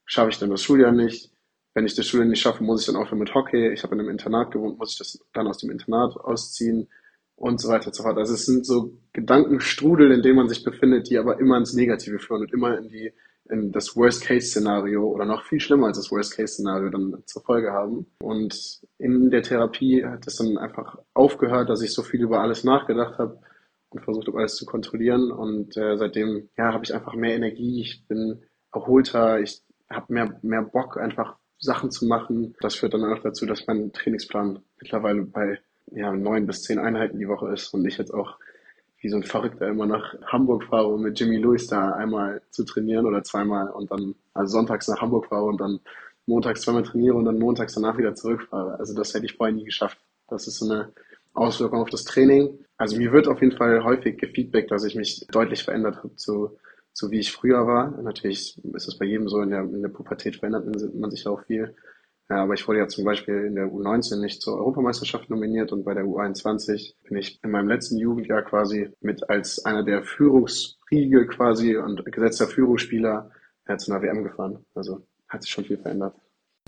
Schaffe 0.04 0.30
ich 0.30 0.38
dann 0.38 0.50
das 0.50 0.62
Schuljahr 0.62 0.92
nicht? 0.92 1.30
Wenn 1.74 1.86
ich 1.86 1.94
das 1.94 2.06
Schuljahr 2.06 2.28
nicht 2.28 2.40
schaffe, 2.40 2.62
muss 2.62 2.80
ich 2.80 2.86
dann 2.86 2.96
aufhören 2.96 3.18
mit 3.18 3.34
Hockey. 3.34 3.72
Ich 3.72 3.82
habe 3.82 3.94
in 3.94 4.00
einem 4.00 4.10
Internat 4.10 4.50
gewohnt, 4.50 4.78
muss 4.78 4.92
ich 4.92 4.98
das 4.98 5.18
dann 5.32 5.46
aus 5.46 5.58
dem 5.58 5.70
Internat 5.70 6.16
ausziehen 6.16 6.88
und 7.36 7.60
so 7.60 7.68
weiter 7.68 7.86
und 7.86 7.94
so 7.94 8.02
fort. 8.02 8.18
Also 8.18 8.34
es 8.34 8.44
sind 8.44 8.66
so 8.66 8.98
Gedankenstrudel, 9.12 10.12
in 10.12 10.22
denen 10.22 10.36
man 10.36 10.48
sich 10.48 10.64
befindet, 10.64 11.08
die 11.08 11.18
aber 11.18 11.40
immer 11.40 11.56
ins 11.56 11.72
Negative 11.72 12.18
führen 12.18 12.42
und 12.42 12.52
immer 12.52 12.78
in 12.78 12.88
die 12.88 13.12
das 13.44 13.96
Worst-Case-Szenario 13.96 15.04
oder 15.04 15.24
noch 15.24 15.44
viel 15.44 15.60
schlimmer 15.60 15.88
als 15.88 15.98
das 15.98 16.10
Worst-Case-Szenario 16.10 16.90
dann 16.90 17.22
zur 17.26 17.42
Folge 17.42 17.72
haben. 17.72 18.06
Und 18.20 18.80
in 18.98 19.30
der 19.30 19.42
Therapie 19.42 20.04
hat 20.04 20.26
es 20.26 20.36
dann 20.36 20.58
einfach 20.58 20.98
aufgehört, 21.14 21.68
dass 21.68 21.82
ich 21.82 21.92
so 21.92 22.02
viel 22.02 22.22
über 22.22 22.40
alles 22.40 22.64
nachgedacht 22.64 23.18
habe 23.18 23.40
und 23.90 24.02
versucht 24.02 24.28
habe, 24.28 24.38
alles 24.38 24.56
zu 24.56 24.64
kontrollieren. 24.64 25.30
Und 25.30 25.76
äh, 25.76 25.96
seitdem 25.96 26.48
ja, 26.56 26.72
habe 26.72 26.84
ich 26.84 26.94
einfach 26.94 27.14
mehr 27.14 27.34
Energie, 27.34 27.82
ich 27.82 28.06
bin 28.06 28.42
erholter, 28.72 29.40
ich 29.40 29.62
habe 29.90 30.12
mehr, 30.12 30.38
mehr 30.42 30.62
Bock, 30.62 30.96
einfach 30.96 31.36
Sachen 31.58 31.90
zu 31.90 32.06
machen. 32.06 32.54
Das 32.60 32.76
führt 32.76 32.94
dann 32.94 33.04
auch 33.04 33.22
dazu, 33.22 33.46
dass 33.46 33.66
mein 33.66 33.92
Trainingsplan 33.92 34.60
mittlerweile 34.80 35.22
bei 35.22 35.60
ja, 35.90 36.12
neun 36.12 36.46
bis 36.46 36.62
zehn 36.62 36.78
Einheiten 36.78 37.18
die 37.18 37.28
Woche 37.28 37.52
ist 37.52 37.74
und 37.74 37.84
ich 37.86 37.98
jetzt 37.98 38.14
auch 38.14 38.38
wie 39.02 39.08
so 39.08 39.16
ein 39.16 39.24
Verrückter 39.24 39.66
immer 39.66 39.86
nach 39.86 40.14
Hamburg 40.26 40.64
fahre, 40.64 40.86
um 40.86 41.02
mit 41.02 41.18
Jimmy 41.18 41.36
Lewis 41.36 41.66
da 41.66 41.90
einmal 41.90 42.40
zu 42.50 42.64
trainieren 42.64 43.04
oder 43.04 43.24
zweimal 43.24 43.68
und 43.70 43.90
dann, 43.90 44.14
also 44.32 44.52
sonntags 44.52 44.86
nach 44.86 45.02
Hamburg 45.02 45.26
fahre 45.26 45.44
und 45.44 45.60
dann 45.60 45.80
montags 46.26 46.62
zweimal 46.62 46.84
trainiere 46.84 47.16
und 47.16 47.24
dann 47.24 47.38
montags 47.38 47.74
danach 47.74 47.98
wieder 47.98 48.14
zurückfahre. 48.14 48.78
Also 48.78 48.94
das 48.94 49.12
hätte 49.12 49.26
ich 49.26 49.34
vorher 49.34 49.54
nie 49.54 49.64
geschafft. 49.64 49.98
Das 50.28 50.46
ist 50.46 50.58
so 50.58 50.70
eine 50.70 50.92
Auswirkungen 51.34 51.82
auf 51.82 51.90
das 51.90 52.04
Training. 52.04 52.60
Also 52.76 52.96
mir 52.96 53.12
wird 53.12 53.26
auf 53.26 53.40
jeden 53.40 53.56
Fall 53.56 53.82
häufig 53.82 54.18
gefeedbackt, 54.18 54.70
dass 54.70 54.84
ich 54.84 54.94
mich 54.94 55.26
deutlich 55.32 55.64
verändert 55.64 55.96
habe 55.96 56.14
zu, 56.14 56.56
zu 56.92 57.10
wie 57.10 57.18
ich 57.18 57.32
früher 57.32 57.66
war. 57.66 57.90
Natürlich 58.02 58.56
ist 58.72 58.88
es 58.88 58.98
bei 58.98 59.06
jedem 59.06 59.28
so, 59.28 59.40
in 59.40 59.50
der, 59.50 59.62
in 59.62 59.82
der 59.82 59.88
Pubertät 59.88 60.36
verändert 60.36 60.64
man 60.94 61.10
sich 61.10 61.26
auch 61.26 61.42
viel. 61.46 61.74
Ja, 62.32 62.44
aber 62.44 62.54
ich 62.54 62.66
wurde 62.66 62.78
ja 62.78 62.88
zum 62.88 63.04
Beispiel 63.04 63.44
in 63.44 63.56
der 63.56 63.66
U19 63.66 64.18
nicht 64.18 64.40
zur 64.40 64.56
Europameisterschaft 64.56 65.28
nominiert 65.28 65.70
und 65.70 65.84
bei 65.84 65.92
der 65.92 66.04
U21 66.04 66.94
bin 67.06 67.18
ich 67.18 67.38
in 67.44 67.50
meinem 67.50 67.68
letzten 67.68 67.98
Jugendjahr 67.98 68.40
quasi 68.40 68.88
mit 69.02 69.28
als 69.28 69.62
einer 69.66 69.82
der 69.82 70.02
Führungsriege 70.02 71.26
quasi 71.26 71.76
und 71.76 72.10
gesetzter 72.10 72.46
Führungsspieler 72.46 73.30
ja, 73.68 73.76
zu 73.76 73.92
einer 73.92 74.00
WM 74.00 74.24
gefahren. 74.24 74.64
Also 74.74 75.02
hat 75.28 75.42
sich 75.42 75.50
schon 75.50 75.66
viel 75.66 75.76
verändert. 75.76 76.14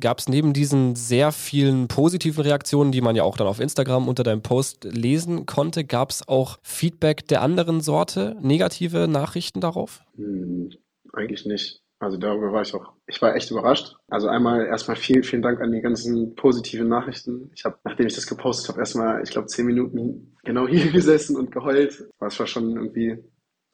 Gab 0.02 0.18
es 0.18 0.28
neben 0.28 0.52
diesen 0.52 0.96
sehr 0.96 1.32
vielen 1.32 1.88
positiven 1.88 2.42
Reaktionen, 2.42 2.92
die 2.92 3.00
man 3.00 3.16
ja 3.16 3.22
auch 3.22 3.38
dann 3.38 3.46
auf 3.46 3.58
Instagram 3.58 4.06
unter 4.06 4.22
deinem 4.22 4.42
Post 4.42 4.84
lesen 4.84 5.46
konnte, 5.46 5.84
gab 5.84 6.10
es 6.10 6.28
auch 6.28 6.58
Feedback 6.60 7.26
der 7.28 7.40
anderen 7.40 7.80
Sorte, 7.80 8.36
negative 8.42 9.08
Nachrichten 9.08 9.62
darauf? 9.62 10.02
Hm, 10.16 10.72
eigentlich 11.14 11.46
nicht. 11.46 11.83
Also 12.04 12.18
darüber 12.18 12.52
war 12.52 12.60
ich 12.60 12.74
auch, 12.74 12.92
ich 13.06 13.22
war 13.22 13.34
echt 13.34 13.50
überrascht. 13.50 13.96
Also 14.08 14.28
einmal 14.28 14.66
erstmal 14.66 14.94
vielen, 14.94 15.22
vielen 15.22 15.40
Dank 15.40 15.62
an 15.62 15.72
die 15.72 15.80
ganzen 15.80 16.34
positiven 16.34 16.86
Nachrichten. 16.86 17.50
Ich 17.54 17.64
habe, 17.64 17.78
nachdem 17.82 18.06
ich 18.06 18.14
das 18.14 18.26
gepostet 18.26 18.68
habe, 18.68 18.80
erstmal, 18.80 19.22
ich 19.22 19.30
glaube, 19.30 19.46
zehn 19.46 19.64
Minuten 19.64 20.36
genau 20.44 20.68
hier 20.68 20.90
gesessen 20.92 21.34
und 21.34 21.50
geheult. 21.50 22.06
Das 22.20 22.38
war 22.38 22.46
schon 22.46 22.76
irgendwie 22.76 23.24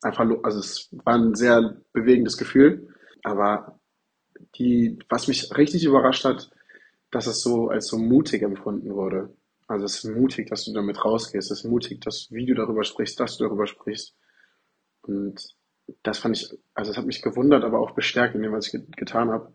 einfach, 0.02 0.24
also 0.44 0.60
es 0.60 0.88
war 1.04 1.16
ein 1.16 1.34
sehr 1.34 1.82
bewegendes 1.92 2.36
Gefühl. 2.36 2.94
Aber 3.24 3.80
die, 4.54 4.96
was 5.08 5.26
mich 5.26 5.52
richtig 5.58 5.84
überrascht 5.84 6.24
hat, 6.24 6.52
dass 7.10 7.26
es 7.26 7.42
so 7.42 7.70
als 7.70 7.88
so 7.88 7.98
mutig 7.98 8.42
empfunden 8.42 8.94
wurde. 8.94 9.34
Also 9.66 9.86
es 9.86 10.04
ist 10.04 10.14
mutig, 10.14 10.48
dass 10.50 10.64
du 10.64 10.72
damit 10.72 11.04
rausgehst. 11.04 11.50
Es 11.50 11.64
ist 11.64 11.68
mutig, 11.68 12.00
dass 12.02 12.28
wie 12.30 12.46
du 12.46 12.54
darüber 12.54 12.84
sprichst, 12.84 13.18
dass 13.18 13.38
du 13.38 13.44
darüber 13.46 13.66
sprichst. 13.66 14.14
Und 15.02 15.56
das 16.02 16.18
fand 16.18 16.36
ich, 16.36 16.58
also 16.74 16.90
es 16.90 16.96
hat 16.96 17.06
mich 17.06 17.22
gewundert, 17.22 17.64
aber 17.64 17.80
auch 17.80 17.92
bestärkt 17.92 18.34
in 18.34 18.42
dem, 18.42 18.52
was 18.52 18.72
ich 18.72 18.80
getan 18.96 19.30
habe. 19.30 19.52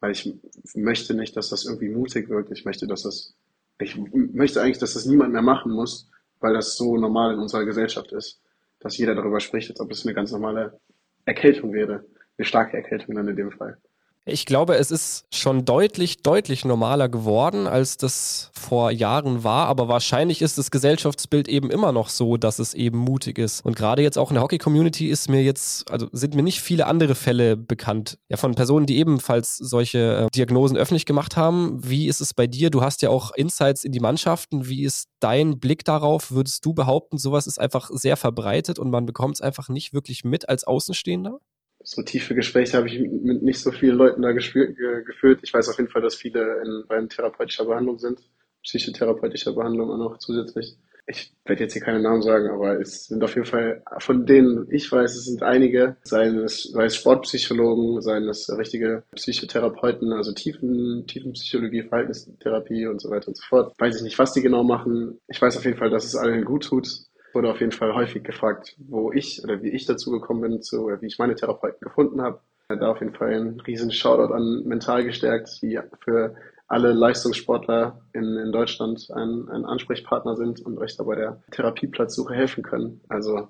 Weil 0.00 0.12
ich 0.12 0.34
möchte 0.74 1.14
nicht, 1.14 1.36
dass 1.36 1.48
das 1.48 1.64
irgendwie 1.64 1.88
mutig 1.88 2.28
wirkt. 2.28 2.50
Ich 2.50 2.64
möchte, 2.64 2.86
dass 2.86 3.02
das, 3.02 3.34
ich 3.78 3.96
möchte 3.96 4.60
eigentlich, 4.60 4.78
dass 4.78 4.94
das 4.94 5.06
niemand 5.06 5.32
mehr 5.32 5.42
machen 5.42 5.72
muss, 5.72 6.10
weil 6.40 6.52
das 6.52 6.76
so 6.76 6.96
normal 6.96 7.34
in 7.34 7.40
unserer 7.40 7.64
Gesellschaft 7.64 8.12
ist. 8.12 8.40
Dass 8.80 8.98
jeder 8.98 9.14
darüber 9.14 9.40
spricht, 9.40 9.70
als 9.70 9.80
ob 9.80 9.90
es 9.90 10.04
eine 10.04 10.14
ganz 10.14 10.30
normale 10.30 10.78
Erkältung 11.24 11.72
wäre. 11.72 12.04
Eine 12.36 12.44
starke 12.44 12.76
Erkältung 12.76 13.14
dann 13.14 13.28
in 13.28 13.36
dem 13.36 13.52
Fall. 13.52 13.78
Ich 14.26 14.46
glaube, 14.46 14.76
es 14.76 14.90
ist 14.90 15.26
schon 15.34 15.66
deutlich, 15.66 16.22
deutlich 16.22 16.64
normaler 16.64 17.10
geworden, 17.10 17.66
als 17.66 17.98
das 17.98 18.50
vor 18.54 18.90
Jahren 18.90 19.44
war. 19.44 19.66
Aber 19.66 19.86
wahrscheinlich 19.88 20.40
ist 20.40 20.56
das 20.56 20.70
Gesellschaftsbild 20.70 21.46
eben 21.46 21.70
immer 21.70 21.92
noch 21.92 22.08
so, 22.08 22.38
dass 22.38 22.58
es 22.58 22.72
eben 22.72 22.96
mutig 22.96 23.38
ist. 23.38 23.62
Und 23.66 23.76
gerade 23.76 24.00
jetzt 24.00 24.16
auch 24.16 24.30
in 24.30 24.36
der 24.36 24.42
Hockey-Community 24.42 25.08
ist 25.08 25.28
mir 25.28 25.42
jetzt, 25.42 25.90
also 25.90 26.08
sind 26.12 26.34
mir 26.34 26.42
nicht 26.42 26.62
viele 26.62 26.86
andere 26.86 27.14
Fälle 27.14 27.58
bekannt. 27.58 28.18
Ja, 28.30 28.38
von 28.38 28.54
Personen, 28.54 28.86
die 28.86 28.96
ebenfalls 28.96 29.58
solche 29.58 29.98
äh, 29.98 30.26
Diagnosen 30.34 30.78
öffentlich 30.78 31.04
gemacht 31.04 31.36
haben. 31.36 31.78
Wie 31.84 32.08
ist 32.08 32.22
es 32.22 32.32
bei 32.32 32.46
dir? 32.46 32.70
Du 32.70 32.80
hast 32.80 33.02
ja 33.02 33.10
auch 33.10 33.32
Insights 33.34 33.84
in 33.84 33.92
die 33.92 34.00
Mannschaften. 34.00 34.66
Wie 34.66 34.84
ist 34.84 35.08
dein 35.20 35.60
Blick 35.60 35.84
darauf? 35.84 36.30
Würdest 36.30 36.64
du 36.64 36.72
behaupten, 36.72 37.18
sowas 37.18 37.46
ist 37.46 37.60
einfach 37.60 37.90
sehr 37.92 38.16
verbreitet 38.16 38.78
und 38.78 38.88
man 38.88 39.04
bekommt 39.04 39.34
es 39.34 39.40
einfach 39.42 39.68
nicht 39.68 39.92
wirklich 39.92 40.24
mit 40.24 40.48
als 40.48 40.64
Außenstehender? 40.64 41.40
So 41.84 42.02
tiefe 42.02 42.34
Gespräche 42.34 42.76
habe 42.76 42.88
ich 42.88 42.98
mit 42.98 43.42
nicht 43.42 43.60
so 43.60 43.70
vielen 43.70 43.96
Leuten 43.96 44.22
da 44.22 44.32
gespür, 44.32 44.68
ge, 44.68 45.04
geführt. 45.04 45.40
Ich 45.42 45.52
weiß 45.52 45.68
auf 45.68 45.78
jeden 45.78 45.90
Fall, 45.90 46.02
dass 46.02 46.16
viele 46.16 46.62
in, 46.64 46.84
bei 46.88 47.00
therapeutischer 47.06 47.66
Behandlung 47.66 47.98
sind, 47.98 48.20
psychotherapeutischer 48.62 49.52
Behandlung 49.52 49.90
auch 49.90 49.98
noch 49.98 50.18
zusätzlich. 50.18 50.76
Ich 51.06 51.34
werde 51.44 51.64
jetzt 51.64 51.74
hier 51.74 51.82
keine 51.82 52.00
Namen 52.00 52.22
sagen, 52.22 52.48
aber 52.48 52.80
es 52.80 53.04
sind 53.04 53.22
auf 53.22 53.34
jeden 53.34 53.46
Fall, 53.46 53.82
von 53.98 54.24
denen 54.24 54.66
ich 54.70 54.90
weiß, 54.90 55.14
es 55.14 55.26
sind 55.26 55.42
einige, 55.42 55.96
seien 56.02 56.38
es, 56.38 56.62
sei 56.62 56.86
es 56.86 56.96
Sportpsychologen, 56.96 58.00
seien 58.00 58.26
es 58.26 58.48
richtige 58.56 59.02
Psychotherapeuten, 59.14 60.14
also 60.14 60.32
Tiefen, 60.32 61.04
Tiefenpsychologie, 61.06 61.82
Verhaltenstherapie 61.82 62.86
und 62.86 63.02
so 63.02 63.10
weiter 63.10 63.28
und 63.28 63.36
so 63.36 63.42
fort. 63.46 63.74
Weiß 63.78 63.96
ich 63.96 64.02
nicht, 64.02 64.18
was 64.18 64.32
die 64.32 64.40
genau 64.40 64.64
machen. 64.64 65.20
Ich 65.28 65.42
weiß 65.42 65.58
auf 65.58 65.64
jeden 65.66 65.76
Fall, 65.76 65.90
dass 65.90 66.06
es 66.06 66.16
allen 66.16 66.46
gut 66.46 66.64
tut 66.64 66.88
wurde 67.34 67.50
auf 67.50 67.60
jeden 67.60 67.72
Fall 67.72 67.94
häufig 67.94 68.22
gefragt, 68.22 68.76
wo 68.78 69.12
ich 69.12 69.42
oder 69.44 69.62
wie 69.62 69.70
ich 69.70 69.86
dazu 69.86 70.10
gekommen 70.10 70.40
bin, 70.40 70.62
zu, 70.62 70.84
oder 70.84 71.00
wie 71.00 71.06
ich 71.06 71.18
meine 71.18 71.34
Therapeuten 71.34 71.80
gefunden 71.80 72.22
habe. 72.22 72.40
Da 72.68 72.90
auf 72.90 73.00
jeden 73.00 73.14
Fall 73.14 73.34
ein 73.34 73.60
riesen 73.60 73.92
Shoutout 73.92 74.32
an 74.32 74.62
Mental 74.64 75.04
gestärkt, 75.04 75.60
die 75.60 75.78
für 76.02 76.34
alle 76.66 76.92
Leistungssportler 76.92 78.00
in, 78.12 78.36
in 78.36 78.52
Deutschland 78.52 79.10
ein, 79.12 79.48
ein 79.50 79.64
Ansprechpartner 79.64 80.34
sind 80.34 80.60
und 80.60 80.78
euch 80.78 80.96
da 80.96 81.04
bei 81.04 81.14
der 81.14 81.42
Therapieplatzsuche 81.50 82.34
helfen 82.34 82.62
können. 82.62 83.02
Also 83.08 83.48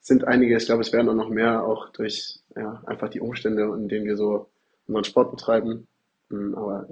sind 0.00 0.26
einige, 0.26 0.56
ich 0.56 0.66
glaube, 0.66 0.80
es 0.80 0.92
werden 0.92 1.08
auch 1.10 1.14
noch 1.14 1.28
mehr, 1.28 1.62
auch 1.62 1.90
durch 1.90 2.40
ja, 2.56 2.82
einfach 2.86 3.10
die 3.10 3.20
Umstände, 3.20 3.64
in 3.64 3.88
denen 3.88 4.06
wir 4.06 4.16
so 4.16 4.48
unseren 4.86 5.04
Sport 5.04 5.30
betreiben. 5.30 5.86
Hm, 6.30 6.54
aber 6.54 6.88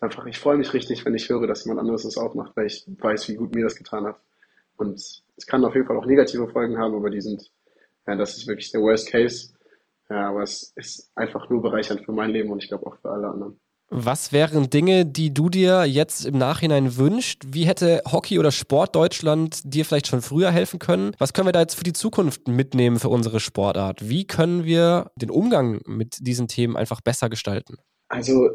einfach, 0.00 0.26
ich 0.26 0.38
freue 0.38 0.58
mich 0.58 0.74
richtig, 0.74 1.04
wenn 1.06 1.14
ich 1.14 1.28
höre, 1.30 1.46
dass 1.46 1.64
jemand 1.64 1.80
anderes 1.80 2.02
das 2.02 2.18
auch 2.18 2.34
macht, 2.34 2.56
weil 2.56 2.66
ich 2.66 2.84
weiß, 2.86 3.28
wie 3.28 3.36
gut 3.36 3.54
mir 3.54 3.64
das 3.64 3.76
getan 3.76 4.04
hat. 4.04 4.20
Und 4.76 5.23
es 5.36 5.46
kann 5.46 5.64
auf 5.64 5.74
jeden 5.74 5.86
Fall 5.86 5.96
auch 5.96 6.06
negative 6.06 6.48
Folgen 6.48 6.78
haben, 6.78 6.94
aber 6.94 7.10
die 7.10 7.20
sind, 7.20 7.50
ja, 8.06 8.16
das 8.16 8.36
ist 8.36 8.46
wirklich 8.46 8.70
der 8.72 8.80
Worst 8.80 9.10
Case. 9.10 9.54
Ja, 10.10 10.30
aber 10.30 10.42
es 10.42 10.72
ist 10.76 11.10
einfach 11.14 11.48
nur 11.48 11.62
bereichernd 11.62 12.04
für 12.04 12.12
mein 12.12 12.30
Leben 12.30 12.50
und 12.50 12.62
ich 12.62 12.68
glaube 12.68 12.86
auch 12.86 12.96
für 13.00 13.10
alle 13.10 13.28
anderen. 13.28 13.58
Was 13.90 14.32
wären 14.32 14.70
Dinge, 14.70 15.06
die 15.06 15.32
du 15.32 15.48
dir 15.48 15.84
jetzt 15.84 16.24
im 16.26 16.38
Nachhinein 16.38 16.96
wünscht? 16.96 17.42
Wie 17.46 17.64
hätte 17.64 18.02
Hockey 18.10 18.38
oder 18.38 18.50
Sport 18.50 18.96
Deutschland 18.96 19.60
dir 19.64 19.84
vielleicht 19.84 20.06
schon 20.06 20.22
früher 20.22 20.50
helfen 20.50 20.78
können? 20.78 21.12
Was 21.18 21.32
können 21.32 21.48
wir 21.48 21.52
da 21.52 21.60
jetzt 21.60 21.74
für 21.74 21.84
die 21.84 21.92
Zukunft 21.92 22.48
mitnehmen 22.48 22.98
für 22.98 23.08
unsere 23.08 23.40
Sportart? 23.40 24.08
Wie 24.08 24.26
können 24.26 24.64
wir 24.64 25.10
den 25.16 25.30
Umgang 25.30 25.80
mit 25.86 26.16
diesen 26.26 26.48
Themen 26.48 26.76
einfach 26.76 27.02
besser 27.02 27.28
gestalten? 27.28 27.76
Also 28.08 28.50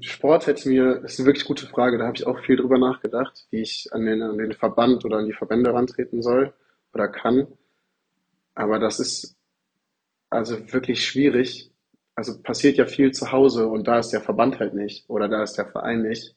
Sport 0.00 0.46
hätte 0.46 0.68
mir, 0.68 1.00
das 1.00 1.14
ist 1.14 1.20
eine 1.20 1.26
wirklich 1.26 1.46
gute 1.46 1.66
Frage, 1.66 1.98
da 1.98 2.06
habe 2.06 2.16
ich 2.16 2.26
auch 2.26 2.38
viel 2.40 2.56
drüber 2.56 2.78
nachgedacht, 2.78 3.46
wie 3.50 3.62
ich 3.62 3.88
an 3.92 4.04
den, 4.04 4.22
an 4.22 4.38
den 4.38 4.52
Verband 4.52 5.04
oder 5.04 5.18
an 5.18 5.26
die 5.26 5.32
Verbände 5.32 5.72
rantreten 5.72 6.22
soll 6.22 6.52
oder 6.92 7.08
kann. 7.08 7.46
Aber 8.54 8.78
das 8.78 9.00
ist 9.00 9.36
also 10.30 10.72
wirklich 10.72 11.04
schwierig. 11.04 11.70
Also 12.14 12.42
passiert 12.42 12.76
ja 12.76 12.86
viel 12.86 13.12
zu 13.12 13.32
Hause 13.32 13.66
und 13.66 13.88
da 13.88 13.98
ist 13.98 14.10
der 14.10 14.20
Verband 14.20 14.58
halt 14.60 14.74
nicht 14.74 15.08
oder 15.08 15.28
da 15.28 15.42
ist 15.42 15.54
der 15.54 15.66
Verein 15.66 16.02
nicht. 16.02 16.36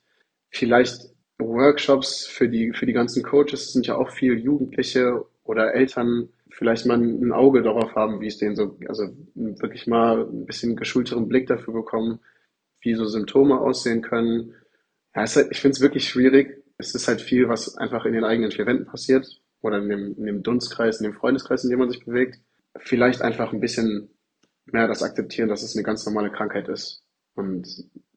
Vielleicht 0.50 1.10
Workshops 1.38 2.26
für 2.26 2.48
die, 2.48 2.72
für 2.72 2.86
die 2.86 2.94
ganzen 2.94 3.24
Coaches, 3.24 3.66
es 3.66 3.74
sind 3.74 3.88
ja 3.88 3.96
auch 3.96 4.10
viel 4.10 4.40
Jugendliche 4.40 5.26
oder 5.44 5.74
Eltern, 5.74 6.30
vielleicht 6.50 6.86
mal 6.86 6.98
ein 6.98 7.34
Auge 7.34 7.62
darauf 7.62 7.94
haben, 7.96 8.22
wie 8.22 8.28
es 8.28 8.38
denen 8.38 8.56
so, 8.56 8.78
also 8.88 9.10
wirklich 9.36 9.88
mal 9.88 10.22
ein 10.22 10.46
bisschen 10.46 10.78
geschulteren 10.78 11.28
Blick 11.28 11.48
dafür 11.48 11.74
bekommen, 11.74 12.20
wie 12.86 12.96
so 12.96 13.06
Symptome 13.06 13.60
aussehen 13.60 14.02
können. 14.02 14.54
Ja, 15.16 15.26
halt, 15.26 15.48
ich 15.52 15.60
finde 15.60 15.76
es 15.76 15.82
wirklich 15.82 16.08
schwierig. 16.08 16.64
Es 16.78 16.94
ist 16.94 17.08
halt 17.08 17.22
viel, 17.22 17.50
was 17.50 17.78
einfach 17.78 18.06
in 18.06 18.14
den 18.14 18.24
eigenen 18.24 18.52
vier 18.52 18.66
Wänden 18.66 18.86
passiert 18.86 19.28
oder 19.62 19.80
in 19.80 19.90
dem, 19.90 20.16
in 20.18 20.26
dem 20.26 20.44
Dunstkreis, 20.44 21.00
in 21.00 21.06
dem 21.06 21.14
Freundeskreis, 21.14 21.64
in 21.64 21.70
dem 21.70 21.80
man 21.80 21.90
sich 21.90 22.06
bewegt. 22.06 22.40
Vielleicht 22.78 23.22
einfach 23.22 23.54
ein 23.54 23.62
bisschen 23.62 24.10
mehr 24.66 24.88
das 24.88 25.04
akzeptieren, 25.04 25.50
dass 25.50 25.64
es 25.64 25.76
eine 25.76 25.84
ganz 25.84 26.06
normale 26.06 26.32
Krankheit 26.32 26.68
ist 26.68 27.04
und 27.36 27.68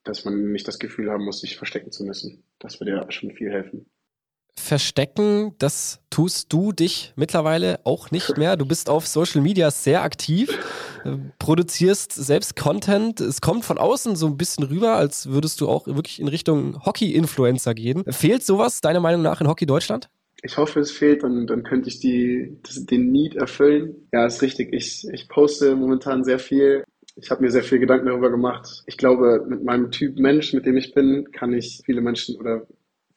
dass 0.04 0.24
man 0.24 0.52
nicht 0.52 0.66
das 0.66 0.78
Gefühl 0.78 1.10
haben 1.10 1.24
muss, 1.24 1.40
sich 1.40 1.56
verstecken 1.56 1.92
zu 1.92 2.04
müssen. 2.04 2.44
Das 2.58 2.80
würde 2.80 2.92
ja 2.92 3.10
schon 3.10 3.30
viel 3.30 3.50
helfen 3.50 3.86
verstecken, 4.58 5.54
das 5.58 6.00
tust 6.10 6.52
du 6.52 6.72
dich 6.72 7.12
mittlerweile 7.16 7.80
auch 7.84 8.10
nicht 8.10 8.36
mehr. 8.36 8.56
Du 8.56 8.66
bist 8.66 8.90
auf 8.90 9.06
Social 9.06 9.40
Media 9.40 9.70
sehr 9.70 10.02
aktiv, 10.02 10.50
produzierst 11.38 12.12
selbst 12.12 12.56
Content. 12.56 13.20
Es 13.20 13.40
kommt 13.40 13.64
von 13.64 13.78
außen 13.78 14.16
so 14.16 14.26
ein 14.26 14.36
bisschen 14.36 14.64
rüber, 14.64 14.96
als 14.96 15.28
würdest 15.28 15.60
du 15.60 15.68
auch 15.68 15.86
wirklich 15.86 16.20
in 16.20 16.28
Richtung 16.28 16.84
Hockey-Influencer 16.84 17.74
gehen. 17.74 18.04
Fehlt 18.08 18.44
sowas 18.44 18.80
deiner 18.80 19.00
Meinung 19.00 19.22
nach 19.22 19.40
in 19.40 19.48
Hockey 19.48 19.66
Deutschland? 19.66 20.08
Ich 20.42 20.56
hoffe, 20.56 20.80
es 20.80 20.92
fehlt 20.92 21.24
und 21.24 21.48
dann 21.48 21.64
könnte 21.64 21.88
ich 21.88 21.98
die, 21.98 22.58
das, 22.62 22.86
den 22.86 23.10
Need 23.10 23.34
erfüllen. 23.34 24.08
Ja, 24.12 24.26
ist 24.26 24.42
richtig. 24.42 24.72
Ich, 24.72 25.06
ich 25.12 25.28
poste 25.28 25.74
momentan 25.74 26.22
sehr 26.22 26.38
viel. 26.38 26.84
Ich 27.16 27.30
habe 27.30 27.42
mir 27.42 27.50
sehr 27.50 27.64
viel 27.64 27.80
Gedanken 27.80 28.06
darüber 28.06 28.30
gemacht. 28.30 28.84
Ich 28.86 28.96
glaube, 28.96 29.44
mit 29.48 29.64
meinem 29.64 29.90
Typ 29.90 30.18
Mensch, 30.18 30.52
mit 30.52 30.66
dem 30.66 30.76
ich 30.76 30.94
bin, 30.94 31.32
kann 31.32 31.52
ich 31.52 31.82
viele 31.84 32.00
Menschen 32.00 32.36
oder 32.36 32.66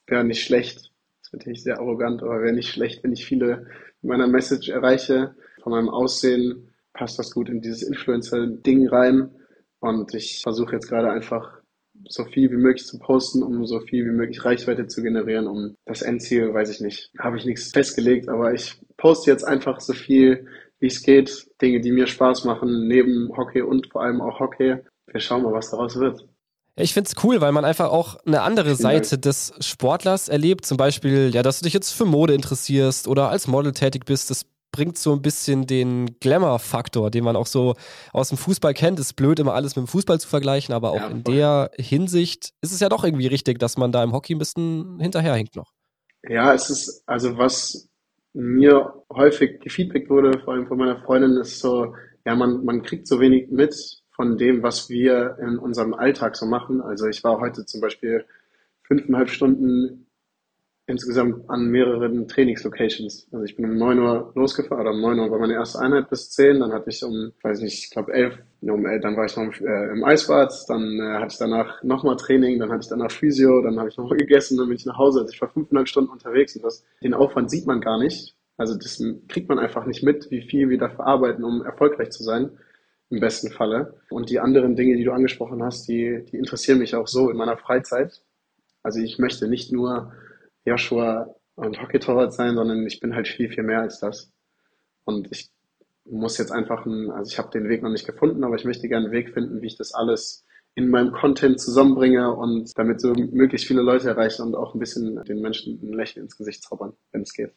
wäre 0.07 0.23
nicht 0.23 0.43
schlecht, 0.43 0.91
natürlich 1.31 1.63
sehr 1.63 1.79
arrogant, 1.79 2.23
aber 2.23 2.41
wäre 2.41 2.53
nicht 2.53 2.69
schlecht, 2.69 3.03
wenn 3.03 3.13
ich 3.13 3.25
viele 3.25 3.67
meiner 4.01 4.27
Message 4.27 4.69
erreiche. 4.69 5.35
Von 5.61 5.73
meinem 5.73 5.89
Aussehen 5.89 6.70
passt 6.93 7.19
das 7.19 7.31
gut 7.31 7.49
in 7.49 7.61
dieses 7.61 7.83
Influencer-Ding 7.83 8.87
rein. 8.87 9.31
Und 9.79 10.13
ich 10.13 10.41
versuche 10.43 10.73
jetzt 10.73 10.87
gerade 10.87 11.11
einfach 11.11 11.61
so 12.07 12.25
viel 12.25 12.51
wie 12.51 12.57
möglich 12.57 12.85
zu 12.85 12.99
posten, 12.99 13.43
um 13.43 13.65
so 13.65 13.79
viel 13.79 14.05
wie 14.05 14.15
möglich 14.15 14.43
Reichweite 14.43 14.87
zu 14.87 15.01
generieren. 15.01 15.47
Um 15.47 15.75
das 15.85 16.01
Endziel, 16.01 16.53
weiß 16.53 16.69
ich 16.69 16.81
nicht, 16.81 17.11
habe 17.19 17.37
ich 17.37 17.45
nichts 17.45 17.71
festgelegt, 17.71 18.29
aber 18.29 18.53
ich 18.53 18.79
poste 18.97 19.31
jetzt 19.31 19.43
einfach 19.43 19.79
so 19.79 19.93
viel, 19.93 20.47
wie 20.79 20.87
es 20.87 21.03
geht. 21.03 21.47
Dinge, 21.61 21.79
die 21.81 21.91
mir 21.91 22.07
Spaß 22.07 22.45
machen, 22.45 22.87
neben 22.87 23.35
Hockey 23.35 23.61
und 23.61 23.91
vor 23.91 24.03
allem 24.03 24.21
auch 24.21 24.39
Hockey. 24.39 24.77
Wir 25.07 25.19
schauen 25.19 25.43
mal, 25.43 25.53
was 25.53 25.71
daraus 25.71 25.97
wird. 25.97 26.27
Ich 26.75 26.93
finde 26.93 27.09
es 27.09 27.23
cool, 27.23 27.41
weil 27.41 27.51
man 27.51 27.65
einfach 27.65 27.89
auch 27.89 28.15
eine 28.25 28.41
andere 28.41 28.75
Seite 28.75 29.17
des 29.17 29.53
Sportlers 29.59 30.29
erlebt. 30.29 30.65
Zum 30.65 30.77
Beispiel, 30.77 31.29
ja, 31.33 31.43
dass 31.43 31.59
du 31.59 31.65
dich 31.65 31.73
jetzt 31.73 31.91
für 31.91 32.05
Mode 32.05 32.33
interessierst 32.33 33.07
oder 33.07 33.29
als 33.29 33.47
Model 33.47 33.73
tätig 33.73 34.05
bist. 34.05 34.29
Das 34.29 34.45
bringt 34.71 34.97
so 34.97 35.13
ein 35.13 35.21
bisschen 35.21 35.67
den 35.67 36.17
Glamour-Faktor, 36.19 37.11
den 37.11 37.23
man 37.23 37.35
auch 37.35 37.47
so 37.47 37.75
aus 38.13 38.29
dem 38.29 38.37
Fußball 38.37 38.73
kennt. 38.73 38.99
Ist 38.99 39.15
blöd, 39.15 39.39
immer 39.39 39.53
alles 39.53 39.75
mit 39.75 39.85
dem 39.85 39.87
Fußball 39.87 40.19
zu 40.19 40.27
vergleichen, 40.27 40.73
aber 40.73 40.91
auch 40.91 41.01
ja, 41.01 41.07
in 41.07 41.23
der 41.23 41.71
Hinsicht 41.77 42.53
ist 42.61 42.71
es 42.71 42.79
ja 42.79 42.89
doch 42.89 43.03
irgendwie 43.03 43.27
richtig, 43.27 43.59
dass 43.59 43.77
man 43.77 43.91
da 43.91 44.03
im 44.03 44.13
Hockey 44.13 44.35
ein 44.35 44.39
bisschen 44.39 44.99
hinterherhinkt 44.99 45.55
noch. 45.55 45.71
Ja, 46.27 46.53
es 46.53 46.69
ist, 46.69 47.03
also 47.07 47.37
was 47.37 47.89
mir 48.33 48.93
häufig 49.11 49.59
gefeedbackt 49.59 50.09
wurde, 50.09 50.39
vor 50.39 50.53
allem 50.53 50.67
von 50.67 50.77
meiner 50.77 51.01
Freundin, 51.01 51.37
ist 51.37 51.59
so, 51.59 51.95
ja, 52.25 52.35
man, 52.35 52.63
man 52.63 52.83
kriegt 52.83 53.07
so 53.07 53.19
wenig 53.19 53.49
mit 53.49 53.75
von 54.15 54.37
dem, 54.37 54.61
was 54.61 54.89
wir 54.89 55.37
in 55.41 55.57
unserem 55.57 55.93
Alltag 55.93 56.35
so 56.35 56.45
machen. 56.45 56.81
Also 56.81 57.07
ich 57.07 57.23
war 57.23 57.39
heute 57.39 57.65
zum 57.65 57.81
Beispiel 57.81 58.25
fünfeinhalb 58.83 59.29
Stunden 59.29 60.05
insgesamt 60.91 61.49
an 61.49 61.69
mehreren 61.69 62.27
Trainingslocations. 62.27 63.27
Also 63.31 63.45
ich 63.45 63.55
bin 63.55 63.65
um 63.65 63.77
9 63.77 63.99
Uhr 63.99 64.31
losgefahren, 64.35 64.81
oder 64.81 64.91
um 64.91 65.01
9 65.01 65.19
Uhr 65.19 65.31
war 65.31 65.39
meine 65.39 65.53
erste 65.53 65.79
Einheit 65.79 66.09
bis 66.09 66.29
10, 66.31 66.59
dann 66.59 66.71
hatte 66.71 66.89
ich 66.89 67.03
um, 67.03 67.31
weiß 67.41 67.61
nicht, 67.61 67.85
ich 67.85 67.89
glaube 67.89 68.13
11, 68.13 68.37
ja, 68.61 68.73
um 68.73 68.85
11, 68.85 69.01
dann 69.01 69.17
war 69.17 69.25
ich 69.25 69.35
noch 69.35 69.43
im, 69.43 69.65
äh, 69.65 69.91
im 69.91 70.03
Eisbad, 70.03 70.53
dann 70.67 70.99
äh, 70.99 71.19
hatte 71.19 71.31
ich 71.31 71.37
danach 71.39 71.81
nochmal 71.83 72.17
Training, 72.17 72.59
dann 72.59 72.69
hatte 72.69 72.81
ich 72.83 72.89
danach 72.89 73.11
Physio, 73.11 73.61
dann 73.61 73.79
habe 73.79 73.89
ich 73.89 73.97
nochmal 73.97 74.17
gegessen, 74.19 74.57
dann 74.57 74.67
bin 74.67 74.75
ich 74.75 74.85
nach 74.85 74.97
Hause. 74.97 75.21
Also 75.21 75.33
ich 75.33 75.41
war 75.41 75.49
fünfeinhalb 75.49 75.87
Stunden 75.87 76.11
unterwegs 76.11 76.55
und 76.55 76.63
das, 76.63 76.83
den 77.01 77.13
Aufwand 77.13 77.49
sieht 77.49 77.65
man 77.65 77.81
gar 77.81 77.97
nicht. 77.97 78.35
Also 78.57 78.75
das 78.75 79.03
kriegt 79.27 79.49
man 79.49 79.57
einfach 79.57 79.85
nicht 79.85 80.03
mit, 80.03 80.29
wie 80.29 80.41
viel 80.41 80.69
wir 80.69 80.77
da 80.77 80.89
verarbeiten, 80.89 81.43
um 81.43 81.63
erfolgreich 81.63 82.11
zu 82.11 82.23
sein 82.23 82.51
im 83.09 83.19
besten 83.19 83.49
Falle. 83.49 83.95
Und 84.09 84.29
die 84.29 84.39
anderen 84.39 84.75
Dinge, 84.75 84.95
die 84.97 85.03
du 85.03 85.11
angesprochen 85.11 85.63
hast, 85.63 85.87
die, 85.87 86.23
die 86.31 86.37
interessieren 86.37 86.79
mich 86.79 86.95
auch 86.95 87.07
so 87.07 87.29
in 87.29 87.37
meiner 87.37 87.57
Freizeit. 87.57 88.21
Also 88.83 88.99
ich 88.99 89.19
möchte 89.19 89.47
nicht 89.47 89.71
nur 89.71 90.13
Joshua 90.65 91.35
und 91.55 91.81
Hockeytorwart 91.81 92.33
sein, 92.33 92.55
sondern 92.55 92.85
ich 92.85 92.99
bin 92.99 93.15
halt 93.15 93.27
viel, 93.27 93.49
viel 93.49 93.63
mehr 93.63 93.81
als 93.81 93.99
das. 93.99 94.31
Und 95.05 95.31
ich 95.31 95.51
muss 96.05 96.37
jetzt 96.37 96.51
einfach, 96.51 96.85
ein, 96.85 97.11
also 97.11 97.29
ich 97.31 97.37
habe 97.37 97.51
den 97.51 97.69
Weg 97.69 97.83
noch 97.83 97.89
nicht 97.89 98.05
gefunden, 98.05 98.43
aber 98.43 98.55
ich 98.55 98.65
möchte 98.65 98.87
gerne 98.87 99.05
einen 99.05 99.13
Weg 99.13 99.33
finden, 99.33 99.61
wie 99.61 99.67
ich 99.67 99.77
das 99.77 99.93
alles 99.93 100.45
in 100.73 100.89
meinem 100.89 101.11
Content 101.11 101.59
zusammenbringe 101.59 102.33
und 102.33 102.71
damit 102.77 103.01
so 103.01 103.13
möglichst 103.13 103.67
viele 103.67 103.81
Leute 103.81 104.09
erreiche 104.09 104.41
und 104.41 104.55
auch 104.55 104.73
ein 104.73 104.79
bisschen 104.79 105.21
den 105.25 105.41
Menschen 105.41 105.79
ein 105.83 105.93
Lächeln 105.93 106.23
ins 106.23 106.37
Gesicht 106.37 106.63
zaubern, 106.63 106.93
wenn 107.11 107.21
es 107.21 107.33
geht. 107.33 107.53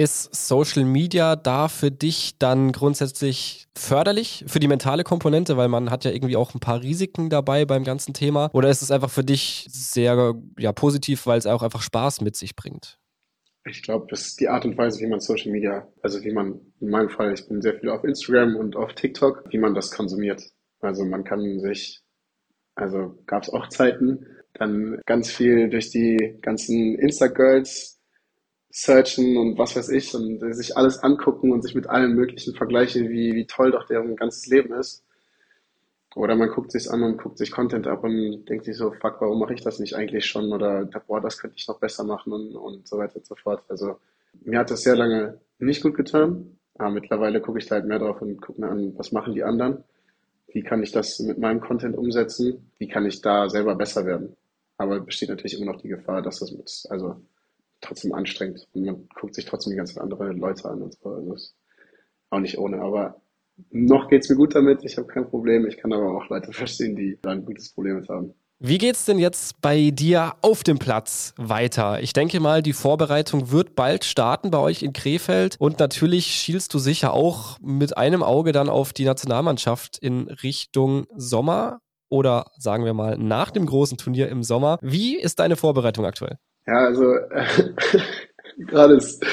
Ist 0.00 0.32
Social 0.32 0.84
Media 0.84 1.34
da 1.34 1.66
für 1.66 1.90
dich 1.90 2.38
dann 2.38 2.70
grundsätzlich 2.70 3.66
förderlich 3.76 4.44
für 4.46 4.60
die 4.60 4.68
mentale 4.68 5.02
Komponente, 5.02 5.56
weil 5.56 5.66
man 5.66 5.90
hat 5.90 6.04
ja 6.04 6.12
irgendwie 6.12 6.36
auch 6.36 6.54
ein 6.54 6.60
paar 6.60 6.82
Risiken 6.82 7.30
dabei 7.30 7.64
beim 7.64 7.82
ganzen 7.82 8.14
Thema? 8.14 8.48
Oder 8.52 8.70
ist 8.70 8.80
es 8.80 8.92
einfach 8.92 9.10
für 9.10 9.24
dich 9.24 9.66
sehr 9.68 10.34
ja, 10.56 10.70
positiv, 10.70 11.26
weil 11.26 11.38
es 11.38 11.46
auch 11.46 11.64
einfach 11.64 11.82
Spaß 11.82 12.20
mit 12.20 12.36
sich 12.36 12.54
bringt? 12.54 13.00
Ich 13.66 13.82
glaube, 13.82 14.06
das 14.08 14.20
ist 14.20 14.40
die 14.40 14.46
Art 14.48 14.64
und 14.64 14.78
Weise, 14.78 15.00
wie 15.00 15.08
man 15.08 15.18
Social 15.18 15.50
Media, 15.50 15.88
also 16.00 16.22
wie 16.22 16.32
man, 16.32 16.60
in 16.80 16.90
meinem 16.90 17.10
Fall, 17.10 17.34
ich 17.34 17.48
bin 17.48 17.60
sehr 17.60 17.74
viel 17.74 17.90
auf 17.90 18.04
Instagram 18.04 18.54
und 18.54 18.76
auf 18.76 18.94
TikTok, 18.94 19.46
wie 19.50 19.58
man 19.58 19.74
das 19.74 19.90
konsumiert. 19.90 20.44
Also 20.78 21.04
man 21.04 21.24
kann 21.24 21.58
sich, 21.58 22.02
also 22.76 23.18
gab 23.26 23.42
es 23.42 23.50
auch 23.50 23.68
Zeiten, 23.68 24.24
dann 24.54 25.00
ganz 25.06 25.28
viel 25.28 25.68
durch 25.68 25.90
die 25.90 26.38
ganzen 26.40 26.94
Insta-Girls 26.94 27.97
searchen 28.80 29.36
und 29.36 29.58
was 29.58 29.74
weiß 29.74 29.88
ich 29.88 30.14
und 30.14 30.38
sich 30.54 30.76
alles 30.76 31.02
angucken 31.02 31.50
und 31.50 31.62
sich 31.62 31.74
mit 31.74 31.88
allen 31.88 32.14
möglichen 32.14 32.54
vergleichen, 32.54 33.08
wie, 33.08 33.34
wie 33.34 33.46
toll 33.46 33.72
doch 33.72 33.86
deren 33.86 34.14
ganzes 34.14 34.46
Leben 34.46 34.72
ist. 34.74 35.04
Oder 36.14 36.36
man 36.36 36.48
guckt 36.48 36.70
sich's 36.70 36.88
an 36.88 37.02
und 37.02 37.18
guckt 37.18 37.38
sich 37.38 37.50
Content 37.50 37.88
ab 37.88 38.04
und 38.04 38.44
denkt 38.46 38.64
sich 38.64 38.76
so, 38.76 38.92
fuck, 38.92 39.20
warum 39.20 39.40
mache 39.40 39.54
ich 39.54 39.62
das 39.62 39.80
nicht 39.80 39.94
eigentlich 39.94 40.26
schon? 40.26 40.52
Oder 40.52 40.84
boah, 41.06 41.20
das 41.20 41.38
könnte 41.38 41.56
ich 41.58 41.66
noch 41.66 41.80
besser 41.80 42.04
machen 42.04 42.32
und, 42.32 42.54
und 42.54 42.86
so 42.86 42.98
weiter 42.98 43.16
und 43.16 43.26
so 43.26 43.34
fort. 43.34 43.64
Also 43.68 43.98
mir 44.44 44.60
hat 44.60 44.70
das 44.70 44.82
sehr 44.82 44.96
lange 44.96 45.40
nicht 45.58 45.82
gut 45.82 45.96
getan, 45.96 46.56
aber 46.76 46.90
mittlerweile 46.90 47.40
gucke 47.40 47.58
ich 47.58 47.66
da 47.66 47.76
halt 47.76 47.86
mehr 47.86 47.98
drauf 47.98 48.22
und 48.22 48.40
gucke 48.40 48.60
mir 48.60 48.68
an, 48.68 48.96
was 48.96 49.10
machen 49.10 49.34
die 49.34 49.42
anderen? 49.42 49.82
Wie 50.52 50.62
kann 50.62 50.84
ich 50.84 50.92
das 50.92 51.18
mit 51.18 51.38
meinem 51.38 51.60
Content 51.60 51.96
umsetzen? 51.96 52.70
Wie 52.78 52.88
kann 52.88 53.06
ich 53.06 53.20
da 53.22 53.48
selber 53.48 53.74
besser 53.74 54.06
werden? 54.06 54.36
Aber 54.76 55.00
besteht 55.00 55.30
natürlich 55.30 55.60
immer 55.60 55.72
noch 55.72 55.80
die 55.80 55.88
Gefahr, 55.88 56.22
dass 56.22 56.38
das 56.38 56.52
mit, 56.52 56.70
also 56.90 57.20
trotzdem 57.80 58.12
anstrengend 58.12 58.66
und 58.72 58.84
man 58.84 59.08
guckt 59.14 59.34
sich 59.34 59.44
trotzdem 59.44 59.70
die 59.70 59.76
ganzen 59.76 60.00
anderen 60.00 60.38
Leute 60.38 60.68
an 60.68 60.82
und 60.82 60.94
so. 60.94 61.08
Also 61.10 61.34
ist 61.34 61.54
auch 62.30 62.40
nicht 62.40 62.58
ohne, 62.58 62.80
aber 62.80 63.20
noch 63.70 64.08
geht's 64.08 64.28
mir 64.28 64.36
gut 64.36 64.54
damit. 64.54 64.84
Ich 64.84 64.96
habe 64.96 65.08
kein 65.08 65.28
Problem. 65.28 65.66
Ich 65.66 65.78
kann 65.78 65.92
aber 65.92 66.16
auch 66.16 66.28
Leute 66.28 66.52
verstehen, 66.52 66.96
die 66.96 67.18
da 67.20 67.30
ein 67.30 67.44
gutes 67.44 67.72
Problem 67.72 67.96
mit 67.96 68.08
haben. 68.08 68.34
Wie 68.60 68.78
geht's 68.78 69.04
denn 69.04 69.20
jetzt 69.20 69.60
bei 69.60 69.90
dir 69.92 70.34
auf 70.42 70.64
dem 70.64 70.80
Platz 70.80 71.32
weiter? 71.36 72.00
Ich 72.02 72.12
denke 72.12 72.40
mal, 72.40 72.60
die 72.60 72.72
Vorbereitung 72.72 73.52
wird 73.52 73.76
bald 73.76 74.04
starten 74.04 74.50
bei 74.50 74.58
euch 74.58 74.82
in 74.82 74.92
Krefeld 74.92 75.54
und 75.60 75.78
natürlich 75.78 76.26
schielst 76.26 76.74
du 76.74 76.80
sicher 76.80 77.12
auch 77.12 77.56
mit 77.60 77.96
einem 77.96 78.24
Auge 78.24 78.50
dann 78.50 78.68
auf 78.68 78.92
die 78.92 79.04
Nationalmannschaft 79.04 79.98
in 79.98 80.26
Richtung 80.42 81.06
Sommer 81.14 81.78
oder 82.08 82.46
sagen 82.56 82.84
wir 82.84 82.94
mal 82.94 83.16
nach 83.16 83.52
dem 83.52 83.64
großen 83.64 83.96
Turnier 83.96 84.28
im 84.28 84.42
Sommer. 84.42 84.78
Wie 84.82 85.16
ist 85.16 85.38
deine 85.38 85.54
Vorbereitung 85.54 86.04
aktuell? 86.04 86.38
Ja, 86.68 86.84
also 86.84 87.14
äh, 87.14 87.46
gerade 88.58 88.94
ist, 88.94 89.24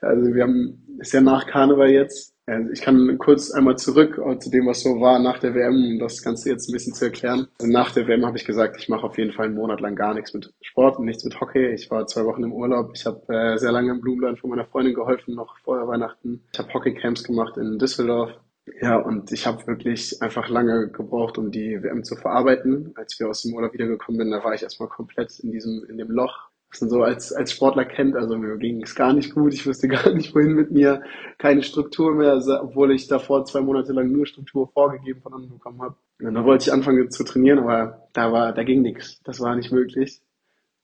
also 0.00 0.34
wir 0.34 0.42
haben, 0.42 0.84
ist 0.98 1.12
ja 1.12 1.20
nach 1.20 1.46
Karneval 1.46 1.90
jetzt. 1.90 2.32
Ich 2.72 2.80
kann 2.82 3.18
kurz 3.18 3.52
einmal 3.52 3.78
zurück 3.78 4.20
zu 4.40 4.50
dem, 4.50 4.66
was 4.66 4.82
so 4.82 5.00
war 5.00 5.20
nach 5.20 5.38
der 5.38 5.54
WM, 5.54 5.92
um 5.92 5.98
das 6.00 6.24
Ganze 6.24 6.50
jetzt 6.50 6.68
ein 6.68 6.72
bisschen 6.72 6.92
zu 6.92 7.04
erklären. 7.04 7.46
Also 7.60 7.72
nach 7.72 7.92
der 7.92 8.08
WM 8.08 8.26
habe 8.26 8.36
ich 8.36 8.44
gesagt, 8.44 8.76
ich 8.80 8.88
mache 8.88 9.06
auf 9.06 9.16
jeden 9.16 9.32
Fall 9.32 9.46
einen 9.46 9.54
Monat 9.54 9.80
lang 9.80 9.94
gar 9.94 10.12
nichts 10.12 10.34
mit 10.34 10.52
Sport 10.60 10.98
und 10.98 11.04
nichts 11.04 11.24
mit 11.24 11.40
Hockey. 11.40 11.72
Ich 11.72 11.88
war 11.92 12.04
zwei 12.08 12.24
Wochen 12.24 12.42
im 12.42 12.52
Urlaub. 12.52 12.90
Ich 12.94 13.06
habe 13.06 13.22
äh, 13.32 13.58
sehr 13.58 13.70
lange 13.70 13.92
im 13.92 14.00
Blumenland 14.00 14.40
von 14.40 14.50
meiner 14.50 14.66
Freundin 14.66 14.92
geholfen, 14.92 15.36
noch 15.36 15.56
vor 15.60 15.86
Weihnachten. 15.86 16.42
Ich 16.52 16.58
habe 16.58 16.74
Hockeycamps 16.74 17.22
gemacht 17.22 17.56
in 17.58 17.78
Düsseldorf. 17.78 18.32
Ja, 18.80 18.96
und 18.96 19.30
ich 19.30 19.46
habe 19.46 19.64
wirklich 19.68 20.20
einfach 20.20 20.48
lange 20.48 20.88
gebraucht, 20.88 21.38
um 21.38 21.52
die 21.52 21.80
WM 21.80 22.02
zu 22.02 22.16
verarbeiten. 22.16 22.92
Als 22.96 23.18
wir 23.20 23.28
aus 23.28 23.42
dem 23.42 23.54
Urlaub 23.54 23.72
wiedergekommen 23.72 24.20
sind, 24.20 24.32
da 24.32 24.42
war 24.42 24.52
ich 24.52 24.64
erstmal 24.64 24.88
komplett 24.88 25.38
in 25.38 25.52
diesem, 25.52 25.84
in 25.88 25.96
dem 25.96 26.10
Loch 26.10 26.50
was 26.72 26.80
man 26.80 26.90
so 26.90 27.02
als, 27.02 27.32
als 27.32 27.52
Sportler 27.52 27.84
kennt. 27.84 28.16
Also 28.16 28.36
mir 28.36 28.56
ging 28.56 28.82
es 28.82 28.94
gar 28.94 29.12
nicht 29.12 29.34
gut. 29.34 29.52
Ich 29.52 29.66
wusste 29.66 29.88
gar 29.88 30.10
nicht, 30.12 30.34
wohin 30.34 30.54
mit 30.54 30.70
mir. 30.70 31.02
Keine 31.38 31.62
Struktur 31.62 32.14
mehr, 32.14 32.40
obwohl 32.62 32.92
ich 32.92 33.06
davor 33.06 33.44
zwei 33.44 33.60
Monate 33.60 33.92
lang 33.92 34.10
nur 34.10 34.26
Struktur 34.26 34.68
vorgegeben 34.68 35.20
von 35.20 35.34
anderen 35.34 35.58
bekommen 35.58 35.82
habe. 35.82 35.96
Und 36.20 36.34
dann 36.34 36.44
wollte 36.44 36.64
ich 36.64 36.72
anfangen 36.72 37.10
zu 37.10 37.24
trainieren, 37.24 37.58
aber 37.58 38.08
da 38.12 38.32
war, 38.32 38.52
da 38.52 38.62
ging 38.62 38.82
nichts. 38.82 39.20
Das 39.22 39.40
war 39.40 39.54
nicht 39.54 39.70
möglich. 39.70 40.20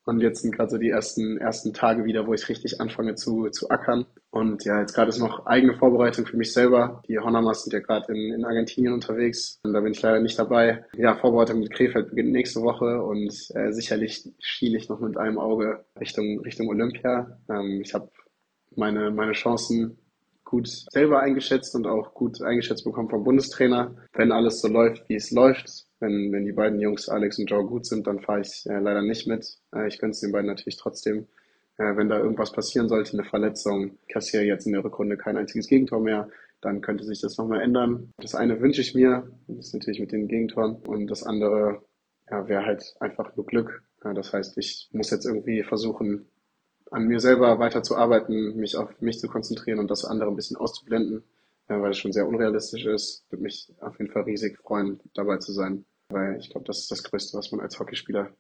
Und 0.09 0.23
jetzt 0.23 0.41
sind 0.41 0.57
gerade 0.57 0.71
so 0.71 0.79
die 0.79 0.89
ersten, 0.89 1.37
ersten 1.37 1.75
Tage 1.75 2.07
wieder, 2.07 2.27
wo 2.27 2.33
ich 2.33 2.49
richtig 2.49 2.81
anfange 2.81 3.15
zu, 3.15 3.51
zu 3.51 3.69
ackern. 3.69 4.07
Und 4.31 4.65
ja, 4.65 4.81
jetzt 4.81 4.95
gerade 4.95 5.11
ist 5.11 5.19
noch 5.19 5.45
eigene 5.45 5.75
Vorbereitung 5.75 6.25
für 6.25 6.39
mich 6.39 6.51
selber. 6.51 7.03
Die 7.07 7.19
Honamas 7.19 7.65
sind 7.65 7.75
ja 7.75 7.81
gerade 7.81 8.11
in, 8.15 8.33
in 8.33 8.47
Argentinien 8.47 8.95
unterwegs. 8.95 9.61
Und 9.63 9.75
da 9.75 9.81
bin 9.81 9.93
ich 9.93 10.01
leider 10.01 10.21
nicht 10.21 10.39
dabei. 10.39 10.87
Ja, 10.97 11.15
Vorbereitung 11.15 11.61
mit 11.61 11.75
Krefeld 11.75 12.09
beginnt 12.09 12.33
nächste 12.33 12.63
Woche 12.63 13.03
und 13.03 13.35
äh, 13.55 13.71
sicherlich 13.71 14.33
schiele 14.39 14.79
ich 14.79 14.89
noch 14.89 15.01
mit 15.01 15.19
einem 15.19 15.39
Auge 15.39 15.85
Richtung, 16.01 16.41
Richtung 16.41 16.69
Olympia. 16.69 17.39
Ähm, 17.51 17.83
ich 17.83 17.93
habe 17.93 18.11
meine, 18.77 19.11
meine 19.11 19.33
Chancen 19.33 19.99
gut 20.49 20.67
selber 20.67 21.21
eingeschätzt 21.21 21.75
und 21.75 21.87
auch 21.87 22.15
gut 22.15 22.41
eingeschätzt 22.41 22.85
bekommen 22.85 23.11
vom 23.11 23.23
Bundestrainer. 23.23 23.95
Wenn 24.15 24.33
alles 24.33 24.63
so 24.63 24.69
läuft, 24.69 25.07
wie 25.11 25.17
es 25.17 25.31
läuft, 25.31 25.87
wenn, 26.01 26.33
wenn 26.33 26.47
die 26.47 26.53
beiden 26.53 26.81
Jungs, 26.81 27.11
Alex 27.11 27.39
und 27.39 27.51
Joe, 27.51 27.67
gut 27.67 27.85
sind, 27.85 28.07
dann 28.07 28.21
fahre 28.21 28.41
ich 28.41 28.65
äh, 28.65 28.79
leider 28.79 29.03
nicht 29.03 29.27
mit. 29.27 29.47
Äh, 29.75 29.89
ich 29.89 29.99
gönne 29.99 30.13
es 30.13 30.21
den 30.21 30.33
beiden 30.33 30.47
natürlich 30.47 30.79
trotzdem. 30.79 31.27
Äh, 31.77 31.97
wenn 31.97 32.09
da 32.09 32.19
irgendwas 32.19 32.51
passieren 32.51 32.89
sollte, 32.89 33.13
eine 33.13 33.25
Verletzung, 33.29 33.99
kassiere 34.11 34.45
jetzt 34.45 34.67
in 34.67 34.73
der 34.73 34.83
Rückrunde 34.83 35.19
kein 35.19 35.37
einziges 35.37 35.69
Gegentor 35.69 36.01
mehr, 36.01 36.31
dann 36.63 36.81
könnte 36.81 37.05
sich 37.05 37.21
das 37.21 37.37
nochmal 37.37 37.61
ändern. 37.61 38.15
Das 38.17 38.35
eine 38.35 38.59
wünsche 38.63 38.81
ich 38.81 38.95
mir, 38.95 39.31
das 39.49 39.67
ist 39.67 39.75
natürlich 39.75 40.01
mit 40.01 40.13
den 40.13 40.29
Gegentoren. 40.29 40.77
Und 40.87 41.09
das 41.09 41.25
andere 41.25 41.83
ja, 42.31 42.49
wäre 42.49 42.65
halt 42.65 42.95
einfach 43.01 43.37
nur 43.37 43.45
Glück. 43.45 43.83
Ja, 44.03 44.15
das 44.15 44.33
heißt, 44.33 44.57
ich 44.57 44.89
muss 44.93 45.11
jetzt 45.11 45.27
irgendwie 45.27 45.63
versuchen, 45.63 46.27
an 46.91 47.07
mir 47.07 47.21
selber 47.21 47.59
weiter 47.59 47.83
zu 47.83 47.97
arbeiten, 47.97 48.57
mich 48.57 48.77
auf 48.77 49.01
mich 49.01 49.19
zu 49.19 49.29
konzentrieren 49.29 49.79
und 49.79 49.91
das 49.91 50.05
andere 50.05 50.31
ein 50.31 50.37
bisschen 50.37 50.57
auszublenden 50.57 51.25
ja, 51.69 51.81
weil 51.83 51.91
es 51.91 51.99
schon 51.99 52.13
sehr 52.13 52.27
unrealistisch 52.27 52.87
ist. 52.87 53.25
Würde 53.31 53.43
mich 53.43 53.73
auf 53.81 53.99
jeden 53.99 54.11
Fall 54.11 54.23
riesig 54.23 54.59
freuen, 54.59 55.01
dabei 55.15 55.39
zu 55.39 55.53
sein, 55.53 55.85
weil 56.09 56.39
ich 56.39 56.51
glaube, 56.51 56.67
das 56.67 56.81
ist 56.81 56.91
das 56.91 57.03
Größte, 57.03 57.37
was 57.37 57.53
man 57.53 57.61
als 57.61 57.79
Hockeyspieler 57.79 58.31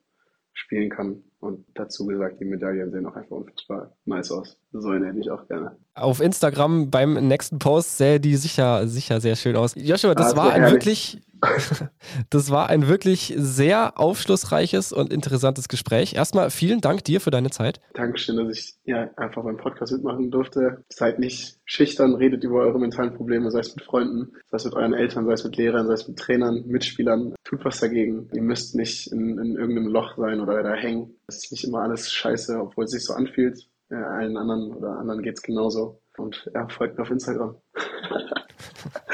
spielen 0.52 0.90
kann. 0.90 1.24
Und 1.40 1.64
dazu 1.74 2.06
gesagt, 2.06 2.40
die 2.40 2.44
Medaillen 2.44 2.90
sehen 2.90 3.06
auch 3.06 3.14
einfach 3.14 3.36
unfassbar 3.36 3.94
nice 4.04 4.32
aus. 4.32 4.56
So 4.72 4.88
eine 4.88 5.06
hätte 5.06 5.20
ich 5.20 5.30
auch 5.30 5.46
gerne. 5.46 5.76
Auf 5.94 6.20
Instagram 6.20 6.90
beim 6.90 7.14
nächsten 7.28 7.58
Post 7.58 7.96
sähe 7.96 8.20
die 8.20 8.36
sicher, 8.36 8.86
sicher 8.88 9.20
sehr 9.20 9.36
schön 9.36 9.56
aus. 9.56 9.74
Joshua, 9.76 10.14
das, 10.14 10.28
das 10.28 10.36
war 10.36 10.52
ein 10.52 10.70
wirklich, 10.70 11.22
das 12.30 12.50
war 12.50 12.68
ein 12.68 12.88
wirklich 12.88 13.34
sehr 13.36 13.98
aufschlussreiches 13.98 14.92
und 14.92 15.12
interessantes 15.12 15.68
Gespräch. 15.68 16.14
Erstmal 16.14 16.50
vielen 16.50 16.80
Dank 16.80 17.04
dir 17.04 17.20
für 17.20 17.30
deine 17.30 17.50
Zeit. 17.50 17.80
Dankeschön, 17.94 18.36
dass 18.36 18.56
ich 18.56 18.74
ja 18.84 19.08
einfach 19.16 19.42
beim 19.44 19.56
Podcast 19.56 19.92
mitmachen 19.92 20.30
durfte. 20.30 20.84
Seid 20.88 21.18
nicht 21.18 21.58
schüchtern, 21.64 22.14
redet 22.14 22.44
über 22.44 22.60
eure 22.60 22.78
mentalen 22.78 23.14
Probleme, 23.14 23.50
sei 23.50 23.60
es 23.60 23.74
mit 23.74 23.84
Freunden, 23.84 24.32
sei 24.50 24.56
es 24.56 24.64
mit 24.64 24.74
euren 24.74 24.94
Eltern, 24.94 25.26
sei 25.26 25.32
es 25.32 25.44
mit 25.44 25.56
Lehrern, 25.56 25.86
sei 25.86 25.94
es 25.94 26.08
mit 26.08 26.18
Trainern, 26.18 26.64
Mitspielern. 26.66 27.34
Tut 27.44 27.64
was 27.64 27.80
dagegen. 27.80 28.28
Ihr 28.32 28.42
müsst 28.42 28.74
nicht 28.74 29.10
in, 29.12 29.38
in 29.38 29.56
irgendeinem 29.56 29.88
Loch 29.88 30.16
sein 30.16 30.40
oder 30.40 30.62
da 30.62 30.74
hängen. 30.74 31.14
Es 31.28 31.44
ist 31.44 31.52
nicht 31.52 31.64
immer 31.64 31.82
alles 31.82 32.10
scheiße, 32.10 32.58
obwohl 32.58 32.84
es 32.86 32.92
sich 32.92 33.04
so 33.04 33.12
anfühlt. 33.12 33.68
Äh, 33.90 33.96
allen 33.96 34.38
anderen 34.38 34.72
oder 34.74 34.98
anderen 34.98 35.22
geht's 35.22 35.42
genauso. 35.42 36.00
Und 36.16 36.50
ja, 36.54 36.66
folgt 36.68 36.96
mir 36.96 37.02
auf 37.02 37.10
Instagram. 37.10 37.56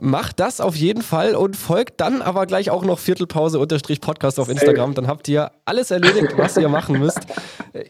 Macht 0.00 0.40
das 0.40 0.60
auf 0.60 0.76
jeden 0.76 1.02
Fall 1.02 1.34
und 1.34 1.56
folgt 1.56 2.00
dann 2.00 2.22
aber 2.22 2.46
gleich 2.46 2.70
auch 2.70 2.84
noch 2.84 2.98
Viertelpause 2.98 3.58
unterstrich 3.58 4.00
Podcast 4.00 4.40
auf 4.40 4.48
Instagram. 4.48 4.94
Dann 4.94 5.06
habt 5.06 5.28
ihr 5.28 5.52
alles 5.64 5.90
erledigt, 5.90 6.36
was 6.36 6.56
ihr 6.56 6.68
machen 6.68 6.98
müsst. 6.98 7.20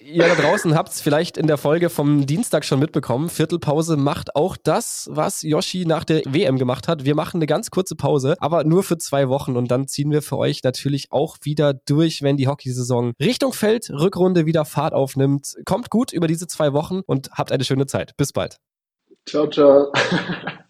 Ihr 0.01 0.27
da 0.27 0.35
draußen 0.35 0.75
habt 0.75 0.93
es 0.93 1.01
vielleicht 1.01 1.37
in 1.37 1.47
der 1.47 1.57
Folge 1.57 1.91
vom 1.91 2.27
Dienstag 2.27 2.65
schon 2.65 2.81
mitbekommen. 2.81 3.29
Viertelpause 3.29 3.97
macht 3.97 4.37
auch 4.37 4.57
das, 4.57 5.09
was 5.13 5.43
Yoshi 5.43 5.87
nach 5.87 6.05
der 6.05 6.23
WM 6.27 6.59
gemacht 6.59 6.89
hat. 6.89 7.05
Wir 7.05 7.15
machen 7.15 7.39
eine 7.39 7.47
ganz 7.47 7.71
kurze 7.71 7.97
Pause, 7.97 8.37
aber 8.41 8.65
nur 8.65 8.83
für 8.83 8.99
zwei 8.99 9.29
Wochen 9.29 9.57
und 9.57 9.71
dann 9.71 9.89
ziehen 9.89 10.11
wir 10.11 10.23
für 10.23 10.39
euch 10.39 10.63
natürlich 10.63 11.13
auch 11.13 11.39
wieder 11.43 11.75
durch, 11.75 12.23
wenn 12.23 12.37
die 12.37 12.49
Hockeysaison 12.49 13.13
Richtung 13.21 13.53
Feld, 13.53 13.91
Rückrunde 13.91 14.47
wieder 14.47 14.65
Fahrt 14.65 14.95
aufnimmt. 14.95 15.55
Kommt 15.65 15.91
gut 15.91 16.13
über 16.13 16.27
diese 16.27 16.47
zwei 16.47 16.73
Wochen 16.73 17.01
und 17.07 17.31
habt 17.33 17.53
eine 17.53 17.65
schöne 17.65 17.87
Zeit. 17.87 18.17
Bis 18.17 18.33
bald. 18.33 18.59
Ciao, 19.27 19.49
ciao. 19.49 19.93